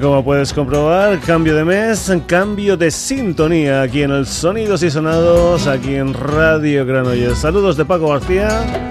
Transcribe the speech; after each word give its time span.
Como 0.00 0.24
puedes 0.24 0.52
comprobar, 0.52 1.20
cambio 1.20 1.54
de 1.54 1.64
mes, 1.64 2.12
cambio 2.26 2.76
de 2.76 2.90
sintonía 2.90 3.82
aquí 3.82 4.02
en 4.02 4.10
el 4.10 4.26
Sonidos 4.26 4.82
y 4.82 4.90
Sonados, 4.90 5.66
aquí 5.66 5.94
en 5.94 6.14
Radio 6.14 6.84
Granollers. 6.84 7.38
Saludos 7.38 7.76
de 7.76 7.84
Paco 7.84 8.08
García. 8.08 8.90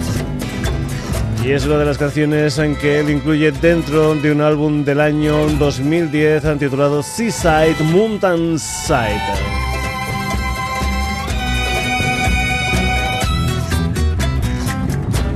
y 1.44 1.52
es 1.52 1.64
una 1.64 1.78
de 1.78 1.86
las 1.86 1.96
canciones 1.96 2.58
en 2.58 2.76
que 2.76 3.00
él 3.00 3.08
incluye 3.08 3.52
dentro 3.52 4.14
de 4.14 4.32
un 4.32 4.42
álbum 4.42 4.84
del 4.84 5.00
año 5.00 5.48
2010 5.58 6.58
titulado 6.58 7.02
Seaside 7.02 7.76
Mountain 7.84 8.58
Side. 8.58 9.65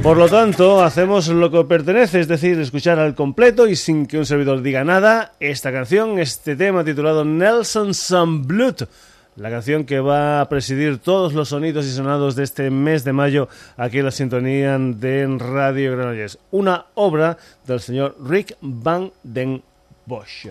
Por 0.02 0.16
lo 0.16 0.30
tanto, 0.30 0.82
hacemos 0.82 1.28
lo 1.28 1.50
que 1.50 1.62
pertenece, 1.64 2.20
es 2.20 2.26
decir, 2.26 2.58
escuchar 2.58 2.98
al 2.98 3.14
completo 3.14 3.68
y 3.68 3.76
sin 3.76 4.06
que 4.06 4.16
un 4.16 4.24
servidor 4.24 4.62
diga 4.62 4.82
nada, 4.82 5.34
esta 5.40 5.70
canción, 5.72 6.18
este 6.18 6.56
tema 6.56 6.82
titulado 6.84 7.22
Nelson's 7.22 8.10
Blood, 8.46 8.88
la 9.36 9.50
canción 9.50 9.84
que 9.84 10.00
va 10.00 10.40
a 10.40 10.48
presidir 10.48 10.98
todos 10.98 11.34
los 11.34 11.50
sonidos 11.50 11.84
y 11.84 11.92
sonados 11.92 12.34
de 12.34 12.44
este 12.44 12.70
mes 12.70 13.04
de 13.04 13.12
mayo 13.12 13.48
aquí 13.76 13.98
en 13.98 14.06
la 14.06 14.10
sintonía 14.10 14.78
de 14.78 15.26
Radio 15.38 15.92
Granollers. 15.92 16.38
Una 16.50 16.86
obra 16.94 17.36
del 17.66 17.80
señor 17.80 18.16
Rick 18.24 18.56
Van 18.62 19.12
den 19.22 19.62
Bosch. 20.06 20.48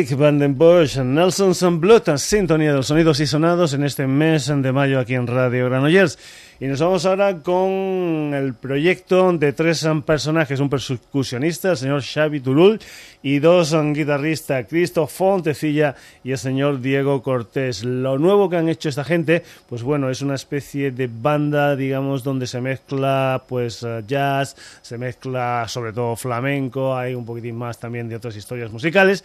Rick 0.00 0.16
Van 0.16 0.38
den 0.38 0.56
Bosch, 0.56 0.96
Nelson 0.96 1.78
Blood, 1.78 2.16
sintonía 2.16 2.70
de 2.70 2.76
los 2.78 2.86
sonidos 2.86 3.20
y 3.20 3.26
sonados 3.26 3.74
en 3.74 3.84
este 3.84 4.06
mes 4.06 4.46
de 4.46 4.72
mayo 4.72 4.98
aquí 4.98 5.14
en 5.14 5.26
Radio 5.26 5.66
Granollers. 5.66 6.18
Y 6.58 6.66
nos 6.66 6.80
vamos 6.80 7.04
ahora 7.04 7.38
con 7.38 8.32
el 8.34 8.54
proyecto 8.54 9.32
de 9.32 9.52
tres 9.52 9.86
personajes, 10.06 10.60
un 10.60 10.70
percusionista, 10.70 11.70
el 11.70 11.76
señor 11.76 12.02
Xavi 12.02 12.40
Tulul, 12.40 12.78
y 13.22 13.38
dos 13.38 13.74
guitarristas, 13.94 14.66
Cristo 14.68 15.06
Fontecilla 15.06 15.94
y 16.24 16.32
el 16.32 16.38
señor 16.38 16.80
Diego 16.80 17.22
Cortés. 17.22 17.84
Lo 17.84 18.18
nuevo 18.18 18.48
que 18.48 18.56
han 18.56 18.68
hecho 18.68 18.88
esta 18.88 19.04
gente, 19.04 19.42
pues 19.68 19.82
bueno, 19.82 20.10
es 20.10 20.22
una 20.22 20.34
especie 20.34 20.90
de 20.90 21.10
banda, 21.12 21.76
digamos, 21.76 22.24
donde 22.24 22.46
se 22.46 22.60
mezcla 22.60 23.42
pues 23.48 23.86
jazz, 24.06 24.56
se 24.80 24.96
mezcla 24.96 25.66
sobre 25.68 25.92
todo 25.92 26.16
flamenco, 26.16 26.96
hay 26.96 27.14
un 27.14 27.26
poquitín 27.26 27.56
más 27.56 27.78
también 27.78 28.08
de 28.08 28.16
otras 28.16 28.36
historias 28.36 28.70
musicales 28.70 29.24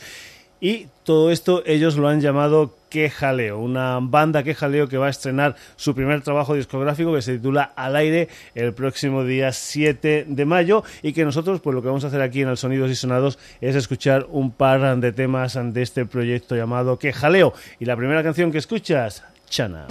y 0.60 0.88
todo 1.04 1.31
esto 1.31 1.63
ellos 1.66 1.98
lo 1.98 2.07
han 2.07 2.22
llamado 2.22 2.75
Que 2.90 3.10
Jaleo, 3.10 3.60
una 3.60 4.00
banda 4.02 4.44
Que 4.44 4.56
Jaleo 4.56 4.88
que 4.88 4.98
va 4.98 5.07
a 5.07 5.10
estrenar 5.10 5.56
su 5.75 5.94
primer 5.94 6.22
trabajo 6.22 6.56
discográfico 6.56 7.13
que 7.13 7.22
se 7.22 7.36
titula 7.38 7.72
Al 7.75 7.96
aire 7.96 8.30
el 8.56 8.74
próximo 8.74 9.24
día 9.24 9.52
7 9.52 10.25
de 10.28 10.46
mayo 10.46 10.84
y 11.04 11.13
que 11.13 11.25
nosotros 11.25 11.62
pues 11.62 11.74
lo 11.74 11.81
que 11.81 11.88
vamos 11.88 12.04
a 12.04 12.07
hacer 12.07 12.22
aquí 12.22 12.42
en 12.42 12.50
el 12.50 12.57
Sonidos 12.57 12.90
y 12.90 12.96
Sonados 12.96 13.38
es 13.62 13.75
escuchar 13.75 14.28
un 14.30 14.52
par 14.52 14.98
de 15.00 15.12
temas 15.12 15.57
de 15.62 15.81
este 15.81 16.06
proyecto 16.06 16.56
llamado 16.56 16.98
Que 17.00 17.13
Jaleo 17.13 17.54
y 17.80 17.86
la 17.86 17.96
primera 17.96 18.24
canción 18.24 18.52
que 18.52 18.57
escuchas, 18.57 19.24
Chana. 19.50 19.88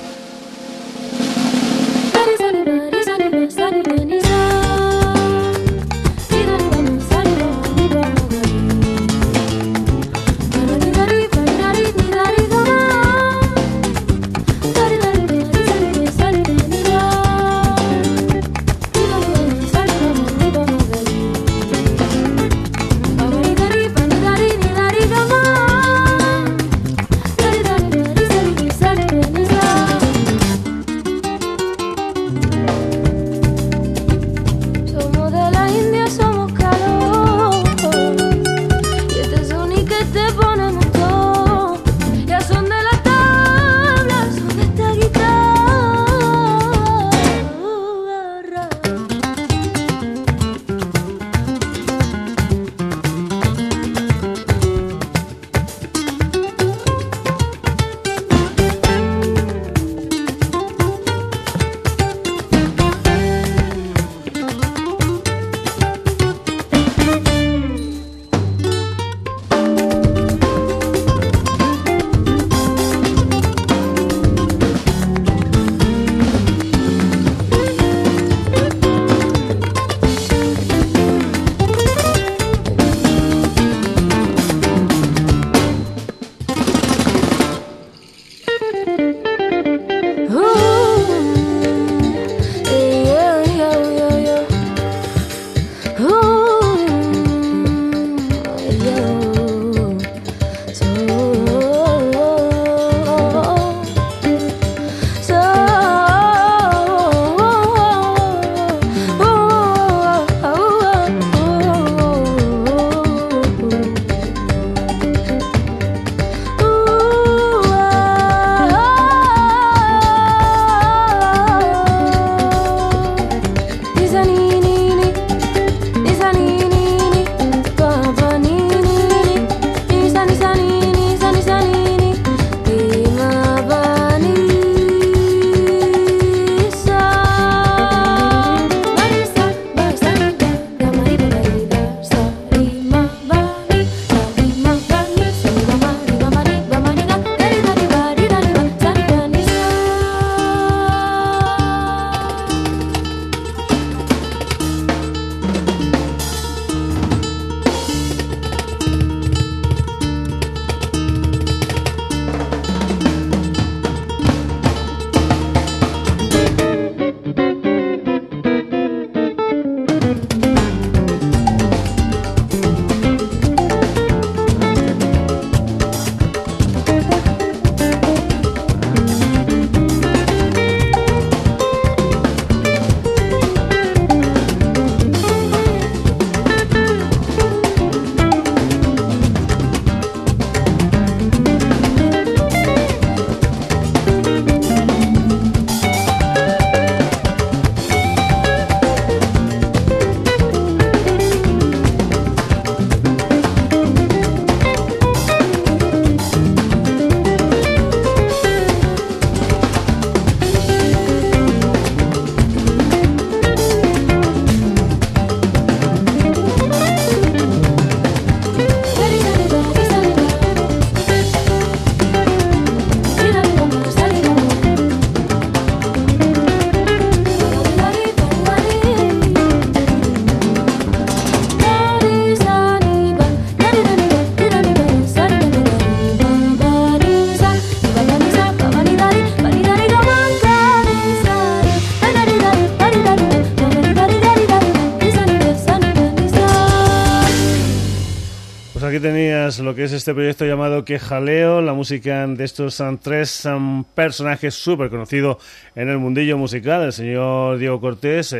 Que 249.75 249.85
es 249.85 249.93
este 249.93 250.15
proyecto 250.15 250.45
llamado 250.45 250.85
Que 250.85 250.99
Jaleo, 250.99 251.61
la 251.61 251.73
música 251.73 252.27
de 252.27 252.45
estos 252.45 252.75
son 252.75 252.99
tres 252.99 253.47
personajes 253.95 254.55
súper 254.55 254.91
conocidos 254.91 255.39
en 255.75 255.89
el 255.89 255.99
mundillo 255.99 256.39
musical. 256.39 256.83
El 256.83 256.93
señor 256.93 257.59
Diego 257.59 257.81
Cortés, 257.81 258.33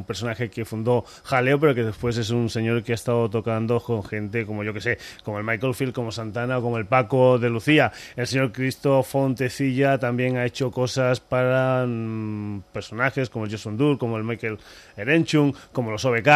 un 0.00 0.04
personaje 0.04 0.50
que 0.50 0.64
fundó 0.64 1.04
Jaleo, 1.24 1.60
pero 1.60 1.74
que 1.74 1.84
después 1.84 2.16
es 2.16 2.30
un 2.30 2.48
señor 2.48 2.82
que 2.82 2.92
ha 2.92 2.94
estado 2.94 3.28
tocando 3.28 3.80
con 3.80 4.02
gente 4.02 4.46
como 4.46 4.64
yo 4.64 4.72
que 4.72 4.80
sé, 4.80 4.98
como 5.24 5.38
el 5.38 5.44
Michael 5.44 5.74
Field, 5.74 5.92
como 5.92 6.10
Santana 6.10 6.58
o 6.58 6.62
como 6.62 6.78
el 6.78 6.86
Paco 6.86 7.38
de 7.38 7.50
Lucía. 7.50 7.92
El 8.16 8.26
señor 8.26 8.52
Cristo 8.52 9.02
Fontecilla 9.02 9.98
también 9.98 10.36
ha 10.36 10.44
hecho 10.44 10.70
cosas 10.70 11.20
para 11.20 11.84
mm, 11.86 12.62
personajes 12.72 13.28
como 13.28 13.44
el 13.44 13.50
Jason 13.50 13.76
Dur, 13.76 13.98
como 13.98 14.16
el 14.16 14.24
Michael 14.24 14.58
Erenchung, 14.96 15.54
como 15.72 15.90
los 15.90 16.04
OBK. 16.04 16.28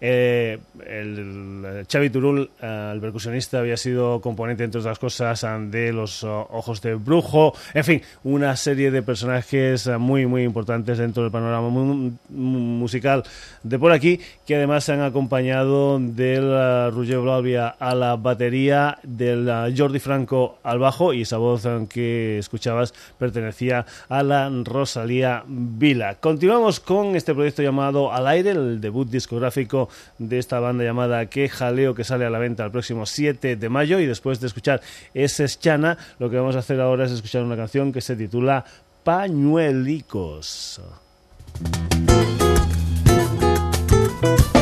Eh, 0.00 0.58
el, 0.86 1.86
Xavi 1.90 2.10
Turul. 2.10 2.50
Eh, 2.60 2.90
el 2.94 3.00
percusionista 3.00 3.58
había 3.58 3.76
sido 3.76 4.20
componente, 4.20 4.64
entre 4.64 4.80
otras 4.80 4.98
cosas, 4.98 5.46
de 5.70 5.92
Los 5.92 6.24
Ojos 6.24 6.80
de 6.82 6.94
Brujo. 6.94 7.54
En 7.74 7.84
fin, 7.84 8.02
una 8.24 8.56
serie 8.56 8.90
de 8.90 9.02
personajes 9.02 9.88
muy, 9.98 10.26
muy 10.26 10.42
importantes 10.44 10.98
dentro 10.98 11.22
del 11.22 11.32
panorama 11.32 11.68
musical 12.28 13.09
de 13.62 13.78
por 13.78 13.92
aquí, 13.92 14.20
que 14.46 14.56
además 14.56 14.84
se 14.84 14.92
han 14.92 15.02
acompañado 15.02 15.98
del 15.98 16.92
Roger 16.92 17.18
Blavia 17.18 17.68
a 17.68 17.94
la 17.94 18.16
batería, 18.16 18.98
del 19.02 19.74
Jordi 19.76 19.98
Franco 19.98 20.58
al 20.62 20.78
bajo, 20.78 21.12
y 21.12 21.22
esa 21.22 21.36
voz 21.36 21.66
que 21.88 22.38
escuchabas 22.38 22.94
pertenecía 23.18 23.84
a 24.08 24.22
la 24.22 24.50
Rosalía 24.64 25.44
Vila. 25.46 26.16
Continuamos 26.16 26.80
con 26.80 27.16
este 27.16 27.34
proyecto 27.34 27.62
llamado 27.62 28.12
Al 28.12 28.26
Aire, 28.26 28.50
el 28.52 28.80
debut 28.80 29.08
discográfico 29.08 29.88
de 30.18 30.38
esta 30.38 30.60
banda 30.60 30.84
llamada 30.84 31.26
Que 31.26 31.48
Jaleo, 31.48 31.94
que 31.94 32.04
sale 32.04 32.24
a 32.24 32.30
la 32.30 32.38
venta 32.38 32.64
el 32.64 32.70
próximo 32.70 33.06
7 33.06 33.56
de 33.56 33.68
mayo. 33.68 34.00
Y 34.00 34.06
después 34.06 34.40
de 34.40 34.46
escuchar 34.46 34.80
ese 35.14 35.46
Chana, 35.46 35.98
lo 36.18 36.30
que 36.30 36.36
vamos 36.36 36.56
a 36.56 36.60
hacer 36.60 36.80
ahora 36.80 37.04
es 37.04 37.12
escuchar 37.12 37.42
una 37.42 37.56
canción 37.56 37.92
que 37.92 38.00
se 38.00 38.16
titula 38.16 38.64
Pañuelicos. 39.04 40.80
Thank 44.22 44.54
you. 44.54 44.59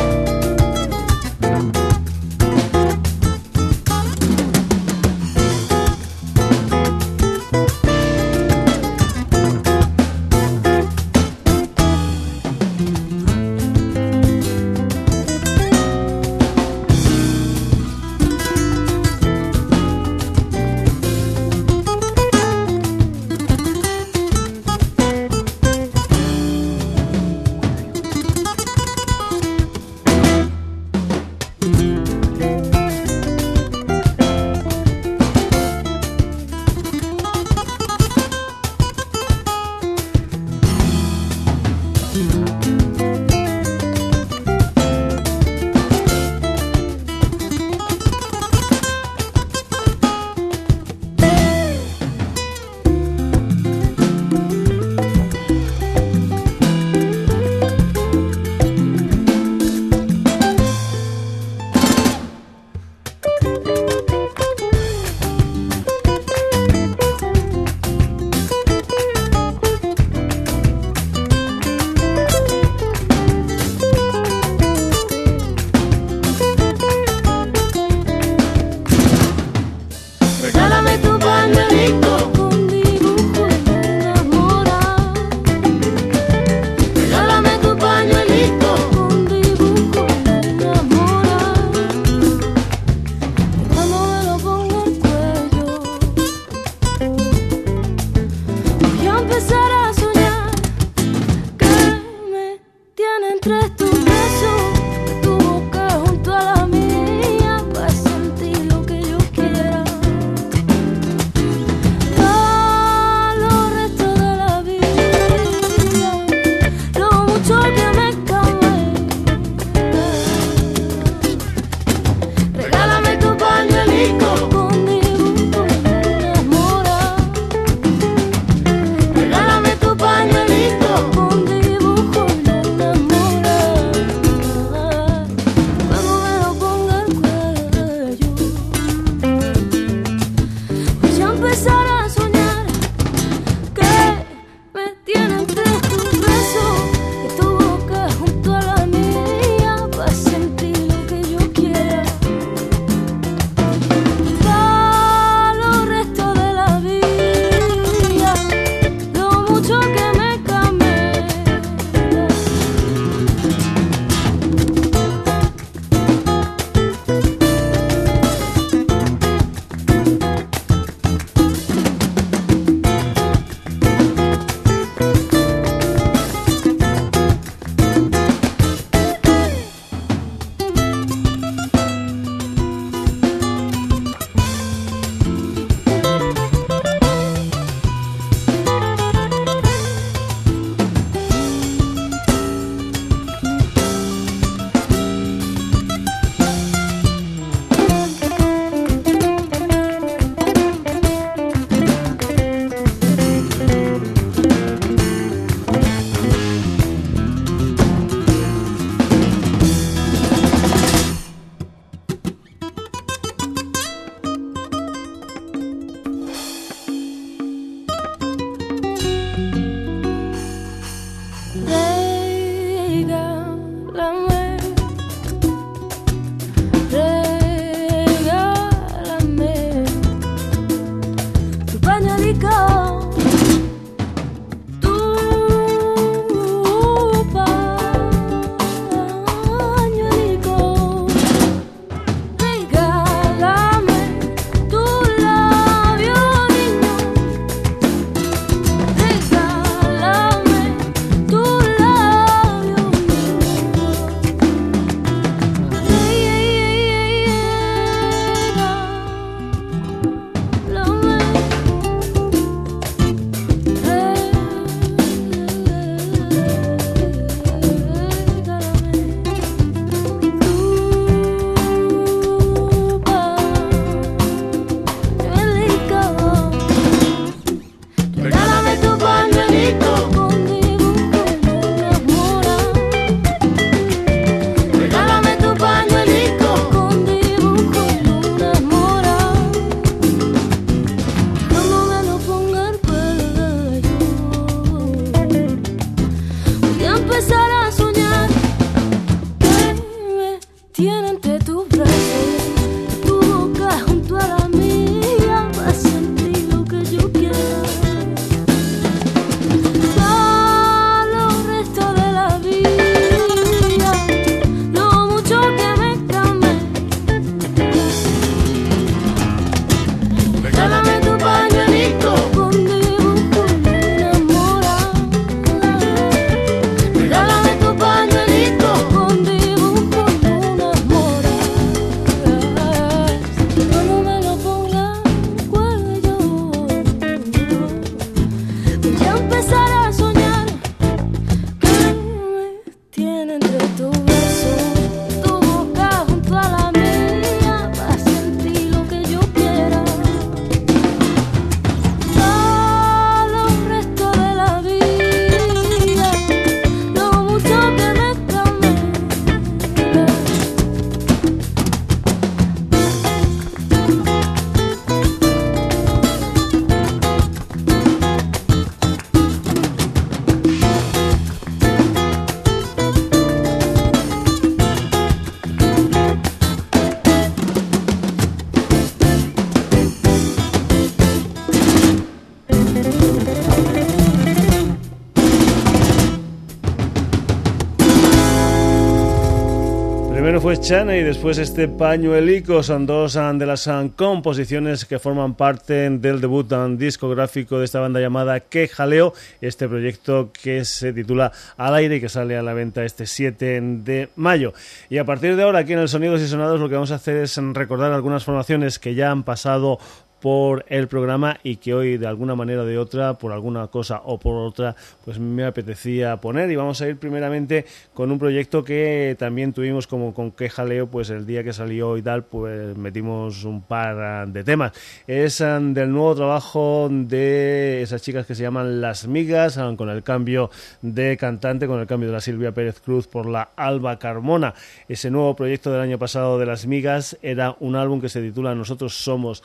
Fue 390.49 390.59
Chana 390.59 390.97
y 390.97 391.03
después 391.03 391.37
este 391.37 391.67
pañuelico 391.67 392.63
son 392.63 392.87
dos 392.87 393.15
ah, 393.17 393.31
de 393.33 393.45
las 393.45 393.67
ah, 393.67 393.87
composiciones 393.95 394.83
que 394.83 394.97
forman 394.97 395.35
parte 395.35 395.91
del 395.91 396.21
debut 396.21 396.51
ah, 396.53 396.67
discográfico 396.67 397.59
de 397.59 397.65
esta 397.65 397.79
banda 397.79 397.99
llamada 397.99 398.39
Que 398.39 398.67
Jaleo, 398.67 399.13
este 399.41 399.69
proyecto 399.69 400.31
que 400.33 400.65
se 400.65 400.91
titula 400.91 401.31
Al 401.55 401.75
aire 401.75 401.97
y 401.97 402.01
que 402.01 402.09
sale 402.09 402.35
a 402.35 402.41
la 402.41 402.55
venta 402.55 402.83
este 402.83 403.05
7 403.05 403.61
de 403.61 404.09
mayo. 404.15 404.53
Y 404.89 404.97
a 404.97 405.05
partir 405.05 405.35
de 405.35 405.43
ahora 405.43 405.59
aquí 405.59 405.73
en 405.73 405.79
el 405.79 405.87
Sonidos 405.87 406.19
y 406.19 406.27
Sonados 406.27 406.59
lo 406.59 406.67
que 406.67 406.73
vamos 406.73 406.91
a 406.91 406.95
hacer 406.95 407.17
es 407.17 407.37
recordar 407.37 407.91
algunas 407.91 408.23
formaciones 408.23 408.79
que 408.79 408.95
ya 408.95 409.11
han 409.11 409.21
pasado 409.21 409.77
por 410.19 410.65
el 410.67 410.87
programa 410.87 411.39
y 411.43 411.57
que 411.57 411.73
hoy 411.73 411.97
de 411.97 412.07
alguna 412.07 412.35
manera 412.35 412.61
o 412.61 412.65
de 412.65 412.77
otra, 412.77 413.15
por 413.15 413.31
alguna 413.31 413.67
cosa 413.67 414.01
o 414.05 414.19
por 414.19 414.35
otra, 414.35 414.75
pues 415.05 415.19
me 415.19 415.45
apetecía 415.45 416.17
poner. 416.17 416.51
Y 416.51 416.55
vamos 416.55 416.81
a 416.81 416.87
ir 416.87 416.97
primeramente 416.97 417.65
con 417.93 418.11
un 418.11 418.19
proyecto 418.19 418.63
que 418.63 419.15
también 419.17 419.53
tuvimos 419.53 419.87
como 419.87 420.13
con 420.13 420.31
que 420.31 420.49
jaleo, 420.49 420.87
pues 420.87 421.09
el 421.09 421.25
día 421.25 421.43
que 421.43 421.53
salió 421.53 421.97
y 421.97 422.01
tal, 422.01 422.23
pues 422.23 422.75
metimos 422.77 423.43
un 423.43 423.61
par 423.61 424.27
de 424.27 424.43
temas. 424.43 424.73
Es 425.07 425.41
um, 425.41 425.73
del 425.73 425.91
nuevo 425.91 426.15
trabajo 426.15 426.87
de 426.91 427.81
esas 427.81 428.01
chicas 428.01 428.25
que 428.25 428.35
se 428.35 428.43
llaman 428.43 428.81
Las 428.81 429.07
Migas, 429.07 429.57
um, 429.57 429.75
con 429.75 429.89
el 429.89 430.03
cambio 430.03 430.49
de 430.81 431.17
cantante, 431.17 431.67
con 431.67 431.79
el 431.79 431.87
cambio 431.87 432.09
de 432.09 432.13
la 432.13 432.21
Silvia 432.21 432.51
Pérez 432.51 432.79
Cruz 432.79 433.07
por 433.07 433.25
la 433.25 433.49
Alba 433.55 433.99
Carmona. 433.99 434.53
Ese 434.87 435.09
nuevo 435.09 435.35
proyecto 435.35 435.71
del 435.71 435.81
año 435.81 435.97
pasado 435.97 436.39
de 436.39 436.45
Las 436.45 436.65
Migas 436.65 437.17
era 437.21 437.55
un 437.59 437.75
álbum 437.75 438.01
que 438.01 438.09
se 438.09 438.21
titula 438.21 438.55
Nosotros 438.55 438.95
somos 438.95 439.43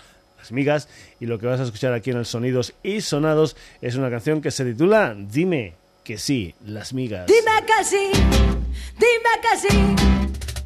migas 0.53 0.89
y 1.21 1.27
lo 1.27 1.39
que 1.39 1.47
vas 1.47 1.61
a 1.61 1.65
escuchar 1.65 1.93
aquí 1.93 2.11
en 2.11 2.19
el 2.19 2.27
Sonidos 2.27 2.75
y 2.83 3.01
Sonados 3.01 3.57
es 3.81 3.97
una 3.97 4.11
canción 4.11 4.41
que 4.41 4.51
se 4.51 4.65
titula 4.65 5.15
Dime 5.17 5.75
que 6.05 6.19
sí, 6.19 6.55
las 6.67 6.93
migas. 6.93 7.27
Dime 7.27 7.65
que 7.67 7.83
sí, 7.83 8.11
dime 8.99 9.33
que 9.41 9.59
sí, 9.59 9.97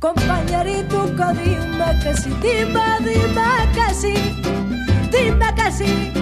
compañerito, 0.00 1.06
dime 1.06 1.98
que 2.02 2.14
sí, 2.16 2.30
dime, 2.42 2.98
dime 3.00 3.48
que 3.72 3.94
sí, 3.94 4.14
dime 5.12 5.54
que 5.54 5.72
sí, 5.72 6.12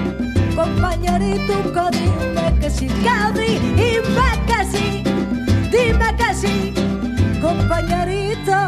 compañerito, 0.55 1.65
dime 1.91 2.61
que 2.61 2.71
sí, 2.71 2.89
dime 2.89 4.31
que 4.47 4.65
sí, 4.71 5.03
dime 5.73 6.17
que 6.19 6.35
sí, 6.35 6.75
compañerito, 7.41 8.59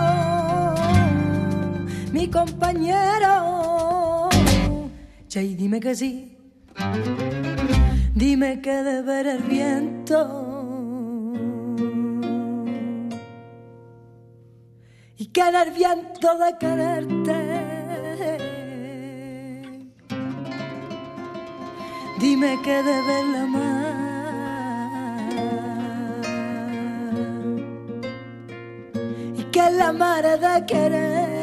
mi 2.10 2.26
compañero. 2.30 4.07
Che, 5.28 5.40
dime 5.42 5.78
que 5.78 5.94
sí, 5.94 6.38
dime 8.14 8.62
que 8.62 8.82
de 8.82 9.02
ver 9.02 9.26
el 9.26 9.42
viento 9.42 10.18
y 15.18 15.26
que 15.26 15.40
el 15.42 15.70
viento 15.72 16.38
de 16.38 16.56
quererte. 16.58 17.68
Dime 22.18 22.58
que 22.64 22.82
de 22.82 23.02
ver 23.08 23.24
la 23.34 23.46
mar 23.46 23.98
y 29.36 29.42
que 29.52 29.70
la 29.72 29.92
mar 29.92 30.24
de 30.24 30.64
querer. 30.64 31.37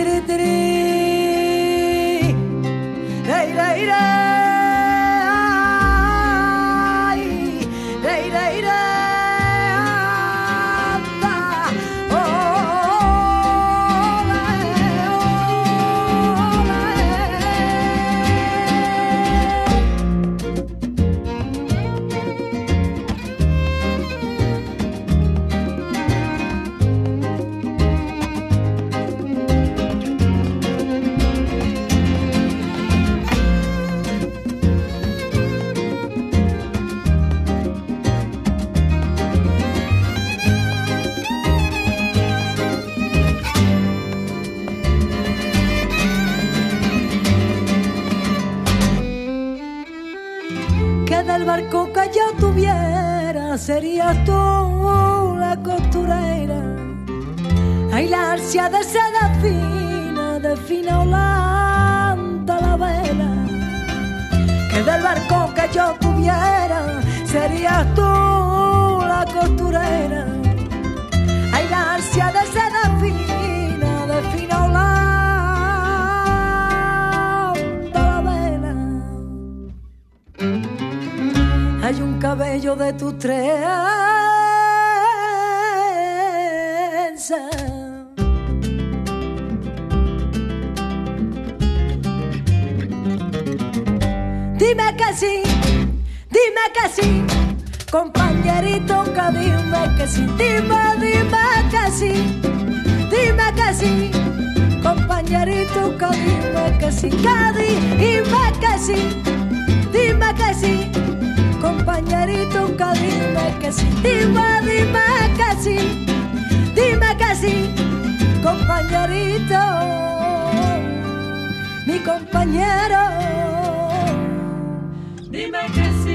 Tiri 0.00 0.18
tiri 0.28 0.79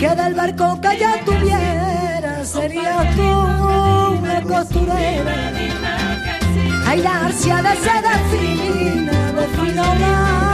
que. 0.05 0.09
Que 0.09 0.15
del 0.15 0.33
barco 0.35 0.81
que 0.81 0.99
ya 0.99 1.19
tuviera 1.25 2.45
sería 2.45 3.11
tú 3.15 3.23
una 4.19 4.41
costurera. 4.41 5.51
Hay 6.87 7.01
la 7.01 7.25
ansia 7.25 7.61
de 7.61 7.75
seda 7.75 8.19
fina, 8.31 9.31
de 9.31 9.47
fino 9.47 9.83
vela 9.99 10.45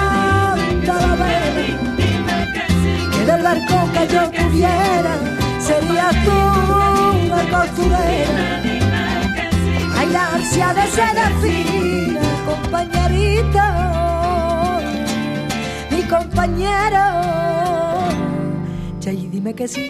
del 3.25 3.43
barco 3.43 3.89
que 3.93 4.07
yo 4.13 4.29
tuviera, 4.31 5.15
serías 5.59 6.15
tú 6.25 6.31
una 6.31 7.43
costurera. 7.49 8.61
Hay 9.97 10.07
la 10.09 10.33
ansia 10.33 10.73
de 10.73 10.87
ser 10.87 11.17
fina, 11.41 12.21
mi 15.91 16.01
compañero. 16.03 17.50
Y 19.09 19.27
dime 19.29 19.55
que 19.55 19.67
sí. 19.67 19.89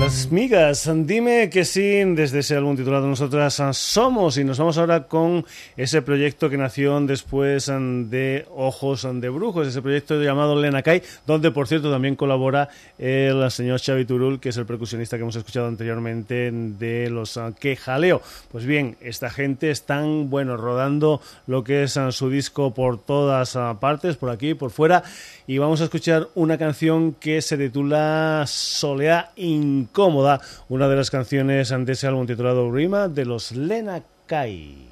Las 0.00 0.32
migas, 0.32 0.90
dime 1.04 1.50
que 1.50 1.66
sí, 1.66 2.02
desde 2.14 2.38
ese 2.38 2.56
álbum 2.56 2.74
titulado 2.74 3.06
Nosotras 3.06 3.62
Somos. 3.72 4.38
Y 4.38 4.44
nos 4.44 4.58
vamos 4.58 4.78
ahora 4.78 5.02
con 5.06 5.44
ese 5.76 6.00
proyecto 6.00 6.48
que 6.48 6.56
nació 6.56 6.98
después 7.02 7.66
de 7.66 8.46
Ojos 8.56 9.06
de 9.12 9.28
Brujos, 9.28 9.68
ese 9.68 9.82
proyecto 9.82 10.18
llamado 10.22 10.58
Lena 10.58 10.80
Kai, 10.82 11.02
donde 11.26 11.50
por 11.50 11.68
cierto 11.68 11.90
también 11.90 12.16
colabora 12.16 12.70
el 12.98 13.50
señor 13.50 13.78
Xavi 13.78 14.06
Turul, 14.06 14.40
que 14.40 14.48
es 14.48 14.56
el 14.56 14.64
percusionista 14.64 15.18
que 15.18 15.22
hemos 15.22 15.36
escuchado 15.36 15.68
anteriormente 15.68 16.50
de 16.50 17.10
los 17.10 17.38
Que 17.60 17.76
Jaleo. 17.76 18.22
Pues 18.50 18.64
bien, 18.64 18.96
esta 19.02 19.28
gente 19.28 19.70
están, 19.70 20.30
bueno, 20.30 20.56
rodando 20.56 21.20
lo 21.46 21.62
que 21.62 21.82
es 21.82 21.98
su 22.08 22.30
disco 22.30 22.72
por 22.72 22.98
todas 22.98 23.58
partes, 23.78 24.16
por 24.16 24.30
aquí, 24.30 24.54
por 24.54 24.70
fuera, 24.70 25.02
y 25.46 25.58
vamos 25.58 25.82
a 25.82 25.84
escuchar 25.84 26.28
una 26.34 26.56
canción 26.56 27.12
que 27.12 27.42
se 27.42 27.58
titula 27.58 28.44
Soleá 28.46 29.32
Incómoda, 29.90 30.40
una 30.68 30.88
de 30.88 30.94
las 30.94 31.10
canciones 31.10 31.72
ante 31.72 31.92
ese 31.92 32.06
álbum 32.06 32.24
titulado 32.24 32.70
Rima 32.70 33.08
de 33.08 33.24
los 33.24 33.50
Lena 33.50 34.00
Kai. 34.26 34.89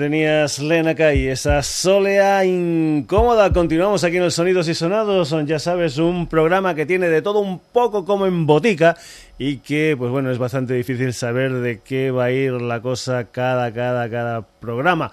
Tenías 0.00 0.60
Lena 0.60 0.94
y 1.12 1.26
esa 1.28 1.62
solea 1.62 2.42
incómoda. 2.46 3.52
Continuamos 3.52 4.02
aquí 4.02 4.16
en 4.16 4.22
el 4.22 4.32
Sonidos 4.32 4.66
y 4.66 4.74
Sonados. 4.74 5.34
Ya 5.44 5.58
sabes, 5.58 5.98
un 5.98 6.26
programa 6.26 6.74
que 6.74 6.86
tiene 6.86 7.10
de 7.10 7.20
todo 7.20 7.40
un 7.40 7.58
poco 7.58 8.06
como 8.06 8.24
en 8.24 8.46
botica 8.46 8.96
y 9.36 9.58
que, 9.58 9.94
pues 9.98 10.10
bueno, 10.10 10.30
es 10.30 10.38
bastante 10.38 10.72
difícil 10.72 11.12
saber 11.12 11.52
de 11.52 11.80
qué 11.80 12.10
va 12.10 12.24
a 12.24 12.30
ir 12.30 12.52
la 12.52 12.80
cosa 12.80 13.24
cada, 13.24 13.74
cada, 13.74 14.08
cada 14.08 14.40
programa. 14.40 15.12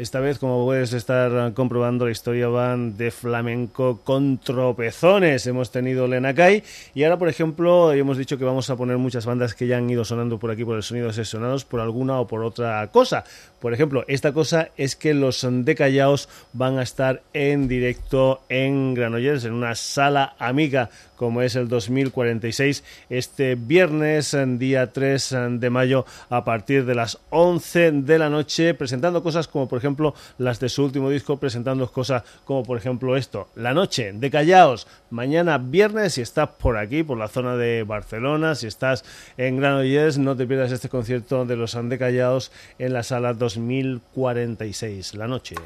Esta 0.00 0.18
vez, 0.18 0.38
como 0.38 0.64
puedes 0.64 0.94
estar 0.94 1.52
comprobando, 1.52 2.06
la 2.06 2.10
historia 2.10 2.48
van 2.48 2.96
de 2.96 3.10
flamenco 3.10 4.00
con 4.02 4.38
tropezones. 4.38 5.46
Hemos 5.46 5.70
tenido 5.70 6.08
Kai 6.34 6.64
y 6.94 7.04
ahora, 7.04 7.18
por 7.18 7.28
ejemplo, 7.28 7.92
hemos 7.92 8.16
dicho 8.16 8.38
que 8.38 8.46
vamos 8.46 8.70
a 8.70 8.76
poner 8.76 8.96
muchas 8.96 9.26
bandas 9.26 9.54
que 9.54 9.66
ya 9.66 9.76
han 9.76 9.90
ido 9.90 10.06
sonando 10.06 10.38
por 10.38 10.52
aquí 10.52 10.64
por 10.64 10.76
el 10.78 10.82
sonido 10.82 11.12
sesionados 11.12 11.66
por 11.66 11.80
alguna 11.80 12.18
o 12.18 12.26
por 12.26 12.42
otra 12.44 12.86
cosa. 12.90 13.24
Por 13.60 13.74
ejemplo, 13.74 14.06
esta 14.08 14.32
cosa 14.32 14.70
es 14.78 14.96
que 14.96 15.12
los 15.12 15.46
de 15.46 15.74
Callaos 15.74 16.30
van 16.54 16.78
a 16.78 16.82
estar 16.82 17.20
en 17.34 17.68
directo 17.68 18.40
en 18.48 18.94
Granollers, 18.94 19.44
en 19.44 19.52
una 19.52 19.74
sala 19.74 20.34
amiga 20.38 20.88
como 21.20 21.42
es 21.42 21.54
el 21.54 21.68
2046, 21.68 22.82
este 23.10 23.54
viernes, 23.54 24.34
día 24.56 24.90
3 24.90 25.36
de 25.50 25.68
mayo, 25.68 26.06
a 26.30 26.46
partir 26.46 26.86
de 26.86 26.94
las 26.94 27.18
11 27.28 27.92
de 27.92 28.18
la 28.18 28.30
noche, 28.30 28.72
presentando 28.72 29.22
cosas 29.22 29.46
como, 29.46 29.68
por 29.68 29.76
ejemplo, 29.76 30.14
las 30.38 30.60
de 30.60 30.70
su 30.70 30.82
último 30.82 31.10
disco, 31.10 31.36
presentando 31.36 31.92
cosas 31.92 32.22
como, 32.46 32.62
por 32.62 32.78
ejemplo, 32.78 33.18
esto, 33.18 33.50
La 33.54 33.74
Noche 33.74 34.12
de 34.14 34.30
Callaos, 34.30 34.86
mañana 35.10 35.58
viernes, 35.58 36.14
si 36.14 36.22
estás 36.22 36.48
por 36.58 36.78
aquí, 36.78 37.02
por 37.02 37.18
la 37.18 37.28
zona 37.28 37.54
de 37.54 37.82
Barcelona, 37.82 38.54
si 38.54 38.66
estás 38.66 39.04
en 39.36 39.58
Granollers, 39.58 40.16
no 40.16 40.34
te 40.34 40.46
pierdas 40.46 40.72
este 40.72 40.88
concierto 40.88 41.44
de 41.44 41.56
los 41.56 41.76
Callaos 41.98 42.50
en 42.78 42.94
la 42.94 43.02
sala 43.02 43.34
2046, 43.34 45.16
La 45.16 45.28
Noche. 45.28 45.56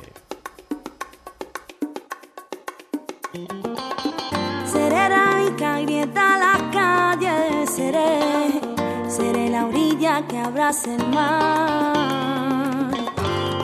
Grieta 5.56 6.38
las 6.38 6.62
calles, 6.72 7.70
seré, 7.70 8.60
seré 9.08 9.48
la 9.50 9.66
orilla 9.66 10.26
que 10.26 10.38
abrace 10.38 10.94
el 10.94 11.06
mar. 11.08 12.90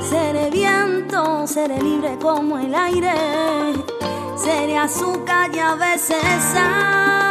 Seré 0.02 0.50
viento, 0.50 1.46
seré 1.46 1.80
libre 1.80 2.18
como 2.20 2.58
el 2.58 2.74
aire, 2.74 3.14
seré 4.36 4.76
azúcar 4.78 5.50
y 5.54 5.58
a 5.58 5.74
veces 5.74 6.22
sal. 6.52 7.29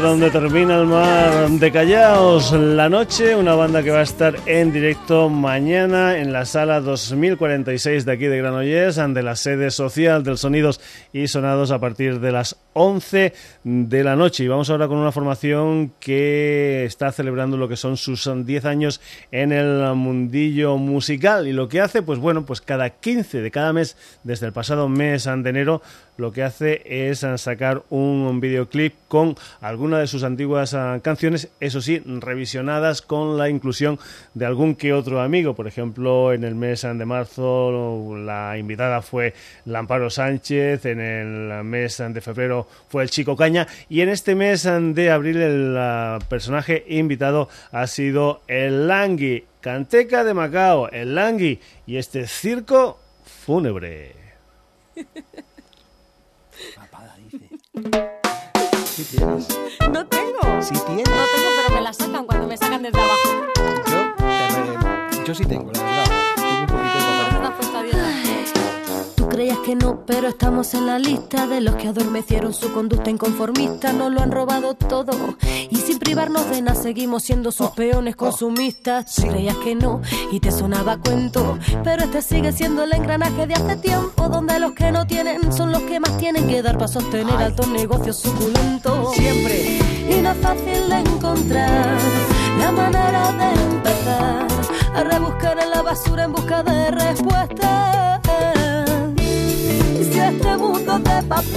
Termina 0.00 0.78
el 0.78 0.86
mar 0.86 1.50
de 1.50 1.70
Callaos 1.70 2.52
la 2.52 2.88
noche, 2.88 3.36
una 3.36 3.54
banda 3.54 3.82
que 3.82 3.90
va 3.90 3.98
a 3.98 4.02
estar 4.02 4.34
en 4.46 4.72
directo 4.72 5.28
mañana 5.28 6.16
en 6.18 6.32
la 6.32 6.46
sala 6.46 6.80
2046 6.80 8.06
de 8.06 8.12
aquí 8.12 8.24
de 8.24 8.38
Granollers, 8.38 8.96
ante 8.96 9.22
la 9.22 9.36
sede 9.36 9.70
social 9.70 10.24
del 10.24 10.38
Sonidos 10.38 10.80
y 11.12 11.28
Sonados 11.28 11.70
a 11.72 11.78
partir 11.78 12.20
de 12.20 12.32
las 12.32 12.56
11 12.72 13.34
de 13.64 14.04
la 14.04 14.16
noche. 14.16 14.44
Y 14.44 14.48
vamos 14.48 14.70
ahora 14.70 14.88
con 14.88 14.96
una 14.96 15.12
formación 15.12 15.92
que 16.00 16.84
está 16.86 17.12
celebrando 17.12 17.58
lo 17.58 17.68
que 17.68 17.76
son 17.76 17.98
sus 17.98 18.30
10 18.34 18.64
años 18.64 19.00
en 19.30 19.52
el 19.52 19.94
mundillo 19.94 20.78
musical. 20.78 21.46
Y 21.46 21.52
lo 21.52 21.68
que 21.68 21.82
hace, 21.82 22.00
pues 22.00 22.18
bueno, 22.18 22.46
pues 22.46 22.62
cada 22.62 22.88
15 22.88 23.42
de 23.42 23.50
cada 23.50 23.74
mes, 23.74 23.96
desde 24.24 24.46
el 24.46 24.52
pasado 24.54 24.88
mes 24.88 25.24
de 25.24 25.50
enero, 25.50 25.82
lo 26.16 26.32
que 26.32 26.42
hace 26.42 26.82
es 26.84 27.24
sacar 27.36 27.82
un 27.90 28.40
videoclip 28.40 28.94
con 29.08 29.36
alguna 29.60 29.98
de 29.98 30.06
sus 30.06 30.22
antiguas 30.22 30.74
ah, 30.74 31.00
canciones, 31.02 31.48
eso 31.60 31.80
sí, 31.80 32.02
revisionadas 32.04 33.02
con 33.02 33.38
la 33.38 33.48
inclusión 33.48 33.98
de 34.34 34.46
algún 34.46 34.74
que 34.74 34.92
otro 34.92 35.20
amigo. 35.20 35.54
Por 35.54 35.66
ejemplo, 35.66 36.32
en 36.32 36.44
el 36.44 36.54
mes 36.54 36.82
de 36.82 37.04
marzo 37.04 38.16
la 38.16 38.56
invitada 38.58 39.02
fue 39.02 39.34
Lamparo 39.64 40.10
Sánchez, 40.10 40.84
en 40.86 41.00
el 41.00 41.64
mes 41.64 42.02
de 42.06 42.20
febrero 42.20 42.66
fue 42.88 43.02
el 43.02 43.10
Chico 43.10 43.36
Caña 43.36 43.66
y 43.88 44.00
en 44.00 44.08
este 44.08 44.34
mes 44.34 44.62
de 44.64 45.10
abril 45.10 45.36
el 45.38 46.18
personaje 46.28 46.84
invitado 46.88 47.48
ha 47.70 47.86
sido 47.86 48.42
el 48.48 48.86
Langui, 48.86 49.44
Canteca 49.60 50.24
de 50.24 50.34
Macao, 50.34 50.88
el 50.90 51.14
Langui 51.14 51.60
y 51.86 51.96
este 51.96 52.26
circo 52.26 52.98
fúnebre. 53.24 54.12
¿Sí 58.84 59.04
tienes? 59.04 59.48
No 59.90 60.06
tengo. 60.06 60.62
¿Sí 60.62 60.74
tienes? 60.86 61.08
No 61.08 61.24
tengo, 61.34 61.48
pero 61.56 61.74
me 61.74 61.80
la 61.80 61.92
sacan 61.92 62.26
cuando 62.26 62.46
me 62.46 62.56
sacan 62.56 62.82
desde 62.82 63.00
abajo. 63.00 63.30
Yo, 63.90 65.24
yo 65.24 65.34
sí 65.34 65.44
tengo, 65.44 65.72
la 65.72 65.82
verdad. 65.82 66.21
Creías 69.32 69.58
que 69.60 69.74
no, 69.74 70.04
pero 70.04 70.28
estamos 70.28 70.74
en 70.74 70.86
la 70.86 70.98
lista 70.98 71.46
de 71.46 71.62
los 71.62 71.76
que 71.76 71.88
adormecieron 71.88 72.52
su 72.52 72.70
conducta 72.70 73.08
inconformista. 73.08 73.90
Nos 73.94 74.12
lo 74.12 74.20
han 74.20 74.30
robado 74.30 74.74
todo 74.74 75.36
y 75.70 75.76
sin 75.76 75.98
privarnos 75.98 76.50
de 76.50 76.60
nada 76.60 76.80
seguimos 76.80 77.22
siendo 77.22 77.50
sus 77.50 77.70
peones 77.70 78.14
consumistas. 78.14 79.14
Tú 79.14 79.22
creías 79.22 79.56
que 79.56 79.74
no 79.74 80.02
y 80.30 80.38
te 80.38 80.52
sonaba 80.52 80.98
cuento, 80.98 81.58
pero 81.82 82.04
este 82.04 82.20
sigue 82.20 82.52
siendo 82.52 82.82
el 82.82 82.92
engranaje 82.92 83.46
de 83.46 83.54
hace 83.54 83.76
tiempo 83.76 84.28
donde 84.28 84.58
los 84.58 84.72
que 84.72 84.92
no 84.92 85.06
tienen 85.06 85.50
son 85.50 85.72
los 85.72 85.80
que 85.82 85.98
más 85.98 86.18
tienen 86.18 86.46
que 86.46 86.60
dar 86.60 86.74
para 86.74 86.88
sostener 86.88 87.36
altos 87.36 87.68
negocios 87.68 88.18
suculentos. 88.18 89.14
Siempre. 89.14 89.78
Y 90.10 90.20
no 90.20 90.32
es 90.32 90.38
fácil 90.38 90.90
de 90.90 90.98
encontrar 90.98 91.96
la 92.60 92.70
manera 92.70 93.32
de 93.32 93.62
empezar 93.62 94.46
a 94.94 95.04
rebuscar 95.04 95.58
en 95.58 95.70
la 95.70 95.80
basura 95.80 96.24
en 96.24 96.32
busca 96.32 96.62
de 96.62 96.90
respuestas. 96.90 98.12
Y 100.42 100.44
si 100.44 100.48
este 100.48 100.56
mundo 100.56 100.96
es 100.96 101.04
de 101.04 101.22
papel 101.22 101.56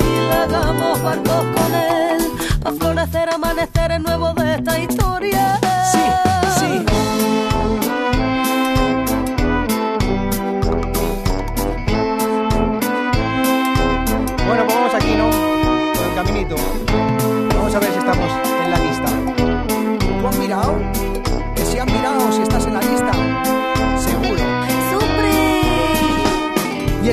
y 0.00 0.28
le 0.28 0.32
hagamos 0.32 1.02
barcos 1.02 1.44
con 1.54 1.74
él, 1.74 2.30
para 2.62 2.76
florecer, 2.76 3.30
amanecer 3.30 3.90
en 3.92 4.02
nuevo 4.02 4.34
de 4.34 4.54
esta 4.54 4.78
historia. 4.78 5.31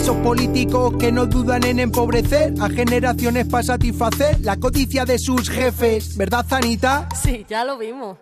Esos 0.10 0.24
políticos 0.24 0.94
que 0.98 1.12
no 1.12 1.28
dudan 1.28 1.64
en 1.64 1.80
empobrecer 1.80 2.56
a 2.60 2.68
generaciones 2.68 3.48
para 3.48 3.62
satisfacer 3.62 4.40
la 4.42 4.58
codicia 4.58 5.06
de 5.06 5.20
sus 5.20 5.48
jefes. 5.48 6.18
¿Verdad, 6.18 6.44
Zanita? 6.50 7.08
Sí, 7.22 7.46
ya 7.48 7.64
lo 7.64 7.78
vimos. 7.78 8.18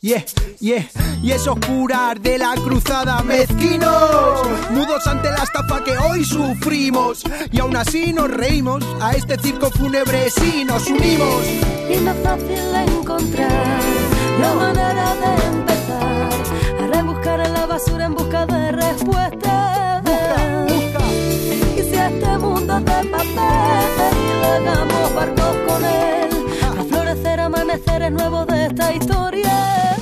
Yeah, 0.00 0.24
yeah, 0.60 0.88
y 1.22 1.32
esos 1.32 1.58
curas 1.66 2.22
de 2.22 2.38
la 2.38 2.54
cruzada 2.54 3.20
mezquinos, 3.22 4.42
mudos 4.70 5.04
ante 5.08 5.28
la 5.30 5.42
estafa 5.42 5.82
que 5.82 5.96
hoy 5.96 6.24
sufrimos, 6.24 7.24
y 7.50 7.58
aún 7.58 7.74
así 7.74 8.12
nos 8.12 8.30
reímos, 8.30 8.84
a 9.00 9.12
este 9.12 9.36
circo 9.36 9.70
fúnebre 9.70 10.30
sí 10.30 10.62
nos 10.64 10.86
unimos. 10.86 11.46
Y 11.90 11.96
no 11.96 12.12
es 12.12 12.22
fácil 12.22 12.74
encontrar 12.98 13.80
la 14.40 14.54
manera 14.54 15.14
de 15.16 15.46
empezar 15.48 16.30
a 16.80 16.86
rebuscar 16.94 17.40
en 17.40 17.52
la 17.54 17.66
basura 17.66 18.04
en 18.04 18.14
busca 18.14 18.46
de 18.46 18.72
respuestas. 18.72 20.03
Barcos 25.14 25.56
con 25.66 25.84
él, 25.84 26.28
a 26.62 26.84
florecer, 26.84 27.40
amaneceres 27.40 28.12
nuevos 28.12 28.46
de 28.46 28.66
esta 28.66 28.92
historia. 28.92 29.93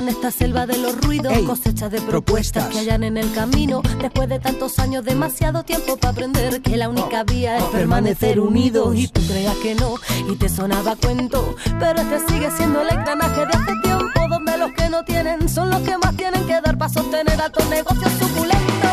En 0.00 0.08
esta 0.08 0.30
selva 0.30 0.66
de 0.66 0.78
los 0.78 0.98
ruidos, 0.98 1.32
Ey, 1.32 1.44
cosecha 1.44 1.88
de 1.90 2.00
propuestas 2.00 2.64
propuestas. 2.64 2.68
que 2.68 2.78
hayan 2.78 3.04
en 3.04 3.16
el 3.18 3.32
camino. 3.34 3.82
Después 4.00 4.28
de 4.30 4.38
tantos 4.40 4.78
años, 4.78 5.04
demasiado 5.04 5.62
tiempo 5.62 5.96
para 5.98 6.12
aprender 6.12 6.62
que 6.62 6.76
la 6.78 6.88
única 6.88 7.22
vía 7.24 7.58
es 7.58 7.64
permanecer 7.64 8.40
unidos. 8.40 8.94
Y 8.96 9.08
tú 9.08 9.20
creas 9.28 9.54
que 9.56 9.74
no, 9.74 9.94
y 10.30 10.36
te 10.36 10.48
sonaba 10.48 10.96
cuento, 10.96 11.54
pero 11.78 12.00
este 12.00 12.18
sigue 12.32 12.50
siendo 12.56 12.80
el 12.80 12.88
engranaje 12.88 13.40
de 13.40 13.52
hace 13.52 13.72
tiempo, 13.82 14.20
donde 14.30 14.56
los 14.58 14.72
que 14.72 14.88
no 14.88 15.04
tienen 15.04 15.48
son 15.48 15.68
los 15.70 15.80
que 15.82 15.96
más 15.98 16.16
tienen 16.16 16.46
que 16.46 16.60
dar 16.60 16.78
para 16.78 16.92
sostener 16.92 17.40
altos 17.40 17.68
negocios 17.68 18.10
suculentos. 18.18 18.90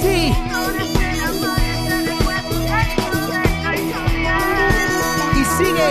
Sí, 0.00 0.32
y 5.34 5.44
sigue, 5.64 5.88